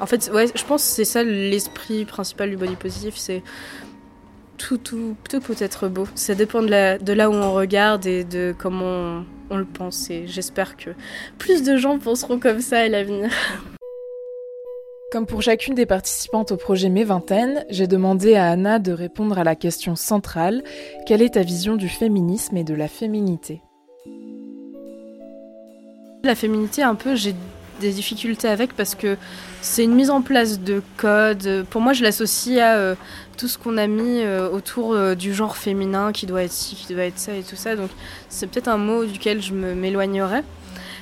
en 0.00 0.06
fait, 0.06 0.30
ouais, 0.32 0.46
je 0.54 0.64
pense 0.64 0.82
que 0.82 0.94
c'est 0.94 1.04
ça 1.04 1.22
l'esprit 1.22 2.04
principal 2.04 2.50
du 2.50 2.56
body 2.56 2.76
positive, 2.76 3.14
c'est 3.16 3.42
tout, 4.56 4.78
tout, 4.78 5.16
tout 5.28 5.40
peut 5.40 5.56
être 5.58 5.88
beau. 5.88 6.06
Ça 6.14 6.34
dépend 6.34 6.62
de, 6.62 7.02
de 7.02 7.12
là 7.12 7.30
où 7.30 7.34
on 7.34 7.52
regarde 7.52 8.06
et 8.06 8.24
de 8.24 8.54
comment 8.56 9.24
on, 9.50 9.56
le 9.56 9.64
pense. 9.64 10.10
Et 10.10 10.26
j'espère 10.26 10.76
que 10.76 10.90
plus 11.38 11.62
de 11.62 11.76
gens 11.76 11.98
penseront 11.98 12.38
comme 12.38 12.60
ça 12.60 12.80
à 12.80 12.88
l'avenir. 12.88 13.30
Comme 15.12 15.26
pour 15.26 15.42
chacune 15.42 15.74
des 15.74 15.86
participantes 15.86 16.52
au 16.52 16.56
projet 16.56 16.88
Mes 16.88 17.04
Vingtaines, 17.04 17.64
j'ai 17.68 17.88
demandé 17.88 18.36
à 18.36 18.50
Anna 18.50 18.78
de 18.78 18.92
répondre 18.92 19.38
à 19.38 19.44
la 19.44 19.56
question 19.56 19.96
centrale 19.96 20.62
quelle 21.04 21.20
est 21.20 21.34
ta 21.34 21.42
vision 21.42 21.76
du 21.76 21.88
féminisme 21.88 22.56
et 22.56 22.64
de 22.64 22.74
la 22.74 22.86
féminité? 22.86 23.60
La 26.22 26.34
féminité, 26.34 26.82
un 26.82 26.94
peu, 26.94 27.16
j'ai 27.16 27.34
des 27.80 27.90
difficultés 27.90 28.48
avec 28.48 28.74
parce 28.74 28.94
que 28.94 29.16
c'est 29.60 29.84
une 29.84 29.94
mise 29.94 30.10
en 30.10 30.22
place 30.22 30.60
de 30.60 30.82
codes. 30.96 31.64
Pour 31.70 31.80
moi, 31.80 31.92
je 31.92 32.02
l'associe 32.02 32.58
à 32.58 32.76
euh, 32.76 32.94
tout 33.36 33.48
ce 33.48 33.58
qu'on 33.58 33.76
a 33.76 33.86
mis 33.86 34.22
euh, 34.22 34.48
autour 34.48 34.92
euh, 34.92 35.14
du 35.14 35.34
genre 35.34 35.56
féminin 35.56 36.12
qui 36.12 36.26
doit 36.26 36.44
être 36.44 36.52
ci, 36.52 36.76
qui 36.76 36.94
doit 36.94 37.04
être 37.04 37.18
ça 37.18 37.34
et 37.34 37.42
tout 37.42 37.56
ça. 37.56 37.74
Donc, 37.74 37.90
c'est 38.28 38.46
peut-être 38.46 38.68
un 38.68 38.78
mot 38.78 39.04
duquel 39.04 39.42
je 39.42 39.52
m'éloignerais. 39.52 40.44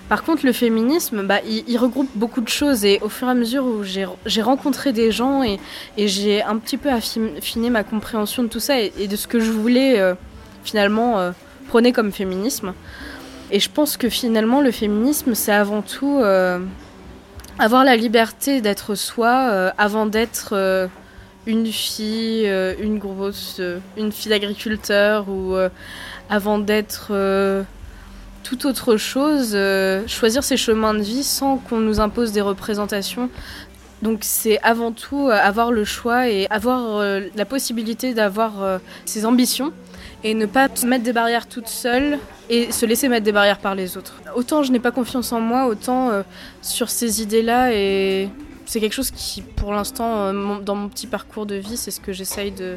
Par 0.09 0.23
contre, 0.23 0.47
le 0.47 0.53
féminisme, 0.53 1.27
bah, 1.27 1.41
il, 1.45 1.77
regroupe 1.77 2.09
beaucoup 2.15 2.41
de 2.41 2.49
choses 2.49 2.87
et 2.87 2.99
au 3.03 3.11
fur 3.11 3.29
et 3.29 3.33
à 3.33 3.35
mesure 3.35 3.67
où 3.67 3.83
j'ai 3.85 4.43
rencontré 4.43 4.95
des 4.95 5.13
gens 5.13 5.43
et, 5.43 5.61
et 5.99 6.09
j'ai 6.09 6.43
un 6.43 6.57
petit 6.57 6.79
peu 6.79 6.89
affiné 6.89 7.69
ma 7.69 7.85
compréhension 7.85 8.43
de 8.43 8.49
tout 8.49 8.61
ça 8.61 8.81
et, 8.81 9.07
de 9.07 9.17
ce 9.17 9.27
que 9.27 9.39
je 9.39 9.51
voulais 9.51 10.03
finalement 10.65 11.31
prôner 11.69 11.93
comme 11.93 12.11
féminisme. 12.11 12.73
Et 13.51 13.61
je 13.61 13.71
pense 13.71 13.97
que 13.97 14.09
finalement, 14.09 14.61
le 14.61 14.71
féminisme, 14.71 15.35
c'est 15.35 15.53
avant 15.53 15.83
tout 15.83 16.21
avoir 17.59 17.85
la 17.85 17.97
liberté 17.97 18.61
d'être 18.61 18.95
soi 18.95 19.49
euh, 19.51 19.71
avant 19.79 20.07
d'être 20.07 20.51
euh, 20.53 20.87
une 21.47 21.67
fille, 21.67 22.47
euh, 22.47 22.75
une 22.81 22.99
grosse, 22.99 23.61
une 23.97 24.13
fille 24.13 24.31
d'agriculteur 24.31 25.29
ou 25.29 25.57
avant 26.31 26.59
d'être 26.59 27.13
toute 28.45 28.65
autre 28.65 28.97
chose, 28.97 29.57
choisir 30.07 30.45
ses 30.45 30.57
chemins 30.57 30.95
de 30.95 31.03
vie 31.03 31.23
sans 31.23 31.57
qu'on 31.57 31.79
nous 31.79 32.01
impose 32.01 32.33
des 32.33 32.41
représentations. 32.41 33.31
Donc 34.03 34.21
c'est 34.23 34.61
avant 34.63 34.93
tout 34.93 35.29
avoir 35.31 35.73
le 35.73 35.85
choix 35.85 36.29
et 36.29 36.47
avoir 36.51 37.03
la 37.35 37.45
possibilité 37.45 38.15
d'avoir 38.15 38.81
ses 39.07 39.25
ambitions 39.25 39.73
et 40.25 40.35
ne 40.35 40.47
pas 40.47 40.69
mettre 40.85 41.05
des 41.05 41.13
barrières 41.13 41.47
toute 41.47 41.69
seule 41.69 42.19
et 42.51 42.73
se 42.73 42.87
laisser 42.87 43.09
mettre 43.09 43.25
des 43.25 43.33
barrières 43.33 43.59
par 43.59 43.75
les 43.75 43.97
autres. 43.97 44.21
Autant 44.35 44.63
je 44.63 44.73
n'ai 44.73 44.81
pas 44.81 44.91
confiance 44.91 45.33
en 45.33 45.41
moi, 45.41 45.67
autant 45.67 46.11
euh, 46.11 46.23
sur 46.63 46.91
ces 46.91 47.23
idées-là 47.23 47.73
et 47.73 48.29
c'est 48.69 48.81
quelque 48.81 48.93
chose 48.93 49.11
qui, 49.11 49.41
pour 49.41 49.73
l'instant, 49.73 50.19
euh, 50.19 50.59
dans 50.61 50.75
mon 50.75 50.89
petit 50.89 51.07
parcours 51.07 51.47
de 51.47 51.55
vie, 51.55 51.79
c'est 51.79 51.91
ce 51.91 52.01
que 52.01 52.13
j'essaye 52.13 52.51
de, 52.53 52.77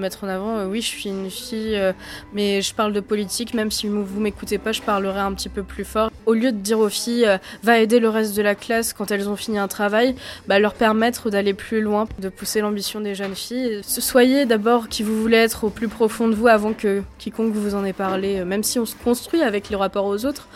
mettre 0.00 0.24
en 0.24 0.28
avant. 0.28 0.58
Euh, 0.58 0.66
oui, 0.66 0.80
je 0.80 0.88
suis 0.88 1.08
une 1.08 1.30
fille, 1.30 1.76
euh, 1.76 1.92
mais 2.32 2.62
je 2.62 2.74
parle 2.74 2.92
de 2.92 3.00
politique, 3.00 3.54
même 3.54 3.70
si 3.70 3.86
vous 3.88 4.20
m'écoutez 4.20 4.58
pas, 4.58 4.72
je 4.72 4.82
parlerai 4.82 5.20
un 5.20 5.32
petit 5.32 5.48
peu 5.48 5.62
plus 5.62 5.84
fort. 5.84 6.10
Au 6.26 6.34
lieu 6.34 6.52
de 6.52 6.58
dire 6.58 6.78
aux 6.78 6.88
filles, 6.88 7.28
va 7.62 7.78
aider 7.78 8.00
le 8.00 8.08
reste 8.08 8.36
de 8.36 8.42
la 8.42 8.54
classe 8.54 8.92
quand 8.92 9.10
elles 9.10 9.28
ont 9.28 9.36
fini 9.36 9.58
un 9.58 9.68
travail, 9.68 10.14
bah, 10.48 10.58
leur 10.58 10.74
permettre 10.74 11.30
d'aller 11.30 11.54
plus 11.54 11.80
loin, 11.80 12.06
de 12.18 12.28
pousser 12.28 12.60
l'ambition 12.60 13.00
des 13.00 13.14
jeunes 13.14 13.34
filles. 13.34 13.80
Soyez 13.82 14.46
d'abord 14.46 14.88
qui 14.88 15.02
vous 15.02 15.20
voulez 15.20 15.36
être 15.36 15.64
au 15.64 15.70
plus 15.70 15.88
profond 15.88 16.28
de 16.28 16.34
vous 16.34 16.48
avant 16.48 16.72
que 16.72 17.02
quiconque 17.18 17.52
vous 17.52 17.74
en 17.74 17.84
ait 17.84 17.92
parlé, 17.92 18.44
même 18.44 18.62
si 18.62 18.78
on 18.78 18.86
se 18.86 18.96
construit 18.96 19.42
avec 19.42 19.70
le 19.70 19.76
rapport 19.76 20.06
aux 20.06 20.24
autres. 20.24 20.48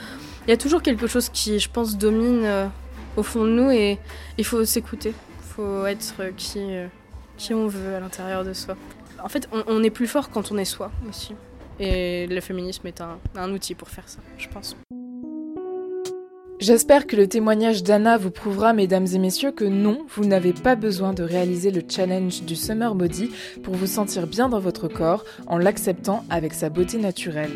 Il 0.46 0.50
y 0.50 0.54
a 0.54 0.56
toujours 0.56 0.82
quelque 0.82 1.06
chose 1.06 1.28
qui, 1.28 1.58
je 1.58 1.68
pense, 1.68 1.98
domine 1.98 2.70
au 3.18 3.22
fond 3.22 3.44
de 3.44 3.50
nous 3.50 3.70
et 3.70 3.98
il 4.38 4.44
faut 4.44 4.64
s'écouter. 4.64 5.12
Il 5.42 5.46
faut 5.54 5.86
être 5.86 6.14
qui, 6.36 6.60
euh, 6.60 6.86
qui 7.36 7.52
on 7.52 7.66
veut 7.66 7.96
à 7.96 8.00
l'intérieur 8.00 8.44
de 8.44 8.52
soi. 8.52 8.76
En 9.22 9.28
fait, 9.28 9.48
on, 9.52 9.82
est 9.82 9.90
plus 9.90 10.06
fort 10.06 10.30
quand 10.30 10.52
on 10.52 10.58
est 10.58 10.64
soi 10.64 10.90
aussi. 11.08 11.34
Et 11.80 12.26
le 12.26 12.40
féminisme 12.40 12.86
est 12.86 13.00
un, 13.00 13.52
outil 13.52 13.74
pour 13.74 13.88
faire 13.88 14.08
ça, 14.08 14.18
je 14.36 14.48
pense. 14.48 14.76
J'espère 16.60 17.06
que 17.06 17.14
le 17.14 17.28
témoignage 17.28 17.84
d'Anna 17.84 18.18
vous 18.18 18.32
prouvera, 18.32 18.72
mesdames 18.72 19.06
et 19.14 19.18
messieurs, 19.18 19.52
que 19.52 19.64
non, 19.64 20.04
vous 20.08 20.24
n'avez 20.24 20.52
pas 20.52 20.74
besoin 20.74 21.12
de 21.12 21.22
réaliser 21.22 21.70
le 21.70 21.82
challenge 21.88 22.42
du 22.42 22.56
Summer 22.56 22.96
Body 22.96 23.30
pour 23.62 23.74
vous 23.74 23.86
sentir 23.86 24.26
bien 24.26 24.48
dans 24.48 24.58
votre 24.58 24.88
corps 24.88 25.24
en 25.46 25.56
l'acceptant 25.56 26.24
avec 26.30 26.54
sa 26.54 26.68
beauté 26.68 26.98
naturelle. 26.98 27.52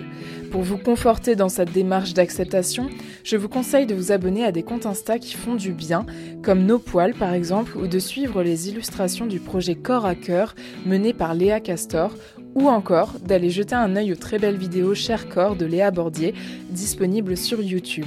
Pour 0.53 0.63
vous 0.63 0.79
conforter 0.79 1.35
dans 1.35 1.49
cette 1.49 1.73
démarche 1.73 2.15
d'acceptation, 2.15 2.91
je 3.25 3.37
vous 3.37 3.49
conseille 3.49 3.87
de 3.87 3.95
vous 3.97 4.13
abonner 4.13 4.45
à 4.45 4.53
des 4.53 4.63
comptes 4.63 4.87
Insta 4.87 5.19
qui 5.19 5.35
font 5.35 5.57
du 5.57 5.73
bien, 5.73 6.07
comme 6.45 6.65
Nos 6.65 6.79
Poils 6.79 7.15
par 7.15 7.35
exemple, 7.35 7.77
ou 7.79 7.89
de 7.89 7.99
suivre 7.99 8.45
les 8.45 8.69
illustrations 8.69 9.27
du 9.27 9.41
projet 9.41 9.75
Corps 9.75 10.07
à 10.07 10.15
Cœur 10.15 10.55
mené 10.87 11.13
par 11.13 11.35
Léa 11.35 11.59
Castor, 11.59 12.15
ou 12.55 12.69
encore 12.69 13.15
d'aller 13.27 13.51
jeter 13.51 13.75
un 13.75 13.97
œil 13.97 14.13
aux 14.13 14.17
très 14.17 14.39
belles 14.39 14.59
vidéos 14.59 14.95
Cher 14.95 15.29
Corps 15.29 15.57
de 15.57 15.67
Léa 15.67 15.91
Bordier, 15.91 16.35
disponibles 16.71 17.37
sur 17.37 17.61
YouTube. 17.61 18.07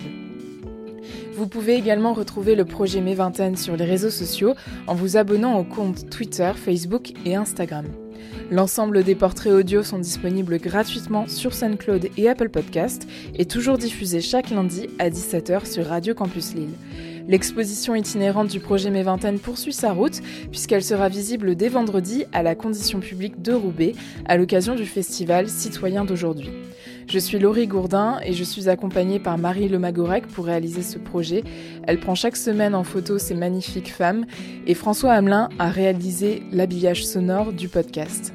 Vous 1.35 1.47
pouvez 1.47 1.75
également 1.75 2.13
retrouver 2.13 2.55
le 2.55 2.63
projet 2.63 3.01
Mes 3.01 3.13
Vingtaines 3.13 3.57
sur 3.57 3.75
les 3.75 3.83
réseaux 3.83 4.09
sociaux 4.09 4.53
en 4.87 4.95
vous 4.95 5.17
abonnant 5.17 5.59
aux 5.59 5.65
comptes 5.65 6.09
Twitter, 6.09 6.53
Facebook 6.55 7.11
et 7.25 7.35
Instagram. 7.35 7.85
L'ensemble 8.51 9.03
des 9.03 9.15
portraits 9.15 9.51
audio 9.51 9.83
sont 9.83 9.99
disponibles 9.99 10.59
gratuitement 10.59 11.27
sur 11.27 11.53
SoundCloud 11.53 12.09
et 12.15 12.29
Apple 12.29 12.47
Podcast 12.47 13.05
et 13.33 13.45
toujours 13.45 13.77
diffusés 13.77 14.21
chaque 14.21 14.49
lundi 14.49 14.87
à 14.97 15.09
17h 15.09 15.69
sur 15.69 15.87
Radio 15.87 16.13
Campus 16.13 16.53
Lille. 16.53 16.73
L'exposition 17.27 17.95
itinérante 17.95 18.47
du 18.47 18.61
projet 18.61 18.89
Mes 18.89 19.03
Vingtaines 19.03 19.39
poursuit 19.39 19.73
sa 19.73 19.91
route 19.91 20.21
puisqu'elle 20.51 20.83
sera 20.83 21.09
visible 21.09 21.55
dès 21.55 21.69
vendredi 21.69 22.23
à 22.31 22.43
la 22.43 22.55
condition 22.55 23.01
publique 23.01 23.41
de 23.41 23.51
Roubaix 23.51 23.91
à 24.25 24.37
l'occasion 24.37 24.75
du 24.75 24.85
festival 24.85 25.49
Citoyen 25.49 26.05
d'aujourd'hui. 26.05 26.51
Je 27.07 27.19
suis 27.19 27.37
Laurie 27.37 27.67
Gourdin 27.67 28.19
et 28.25 28.33
je 28.33 28.43
suis 28.43 28.67
accompagnée 28.67 29.19
par 29.19 29.37
Marie 29.37 29.69
Lemagorec 29.69 30.27
pour 30.27 30.45
réaliser 30.45 30.81
ce 30.81 30.97
projet. 30.97 31.43
Elle 31.83 31.99
prend 31.99 32.15
chaque 32.15 32.35
semaine 32.35 32.73
en 32.73 32.83
photo 32.83 33.19
ces 33.19 33.35
magnifiques 33.35 33.93
femmes 33.93 34.25
et 34.65 34.73
François 34.73 35.13
Hamelin 35.13 35.49
a 35.59 35.69
réalisé 35.69 36.43
l'habillage 36.51 37.05
sonore 37.05 37.53
du 37.53 37.69
podcast. 37.69 38.33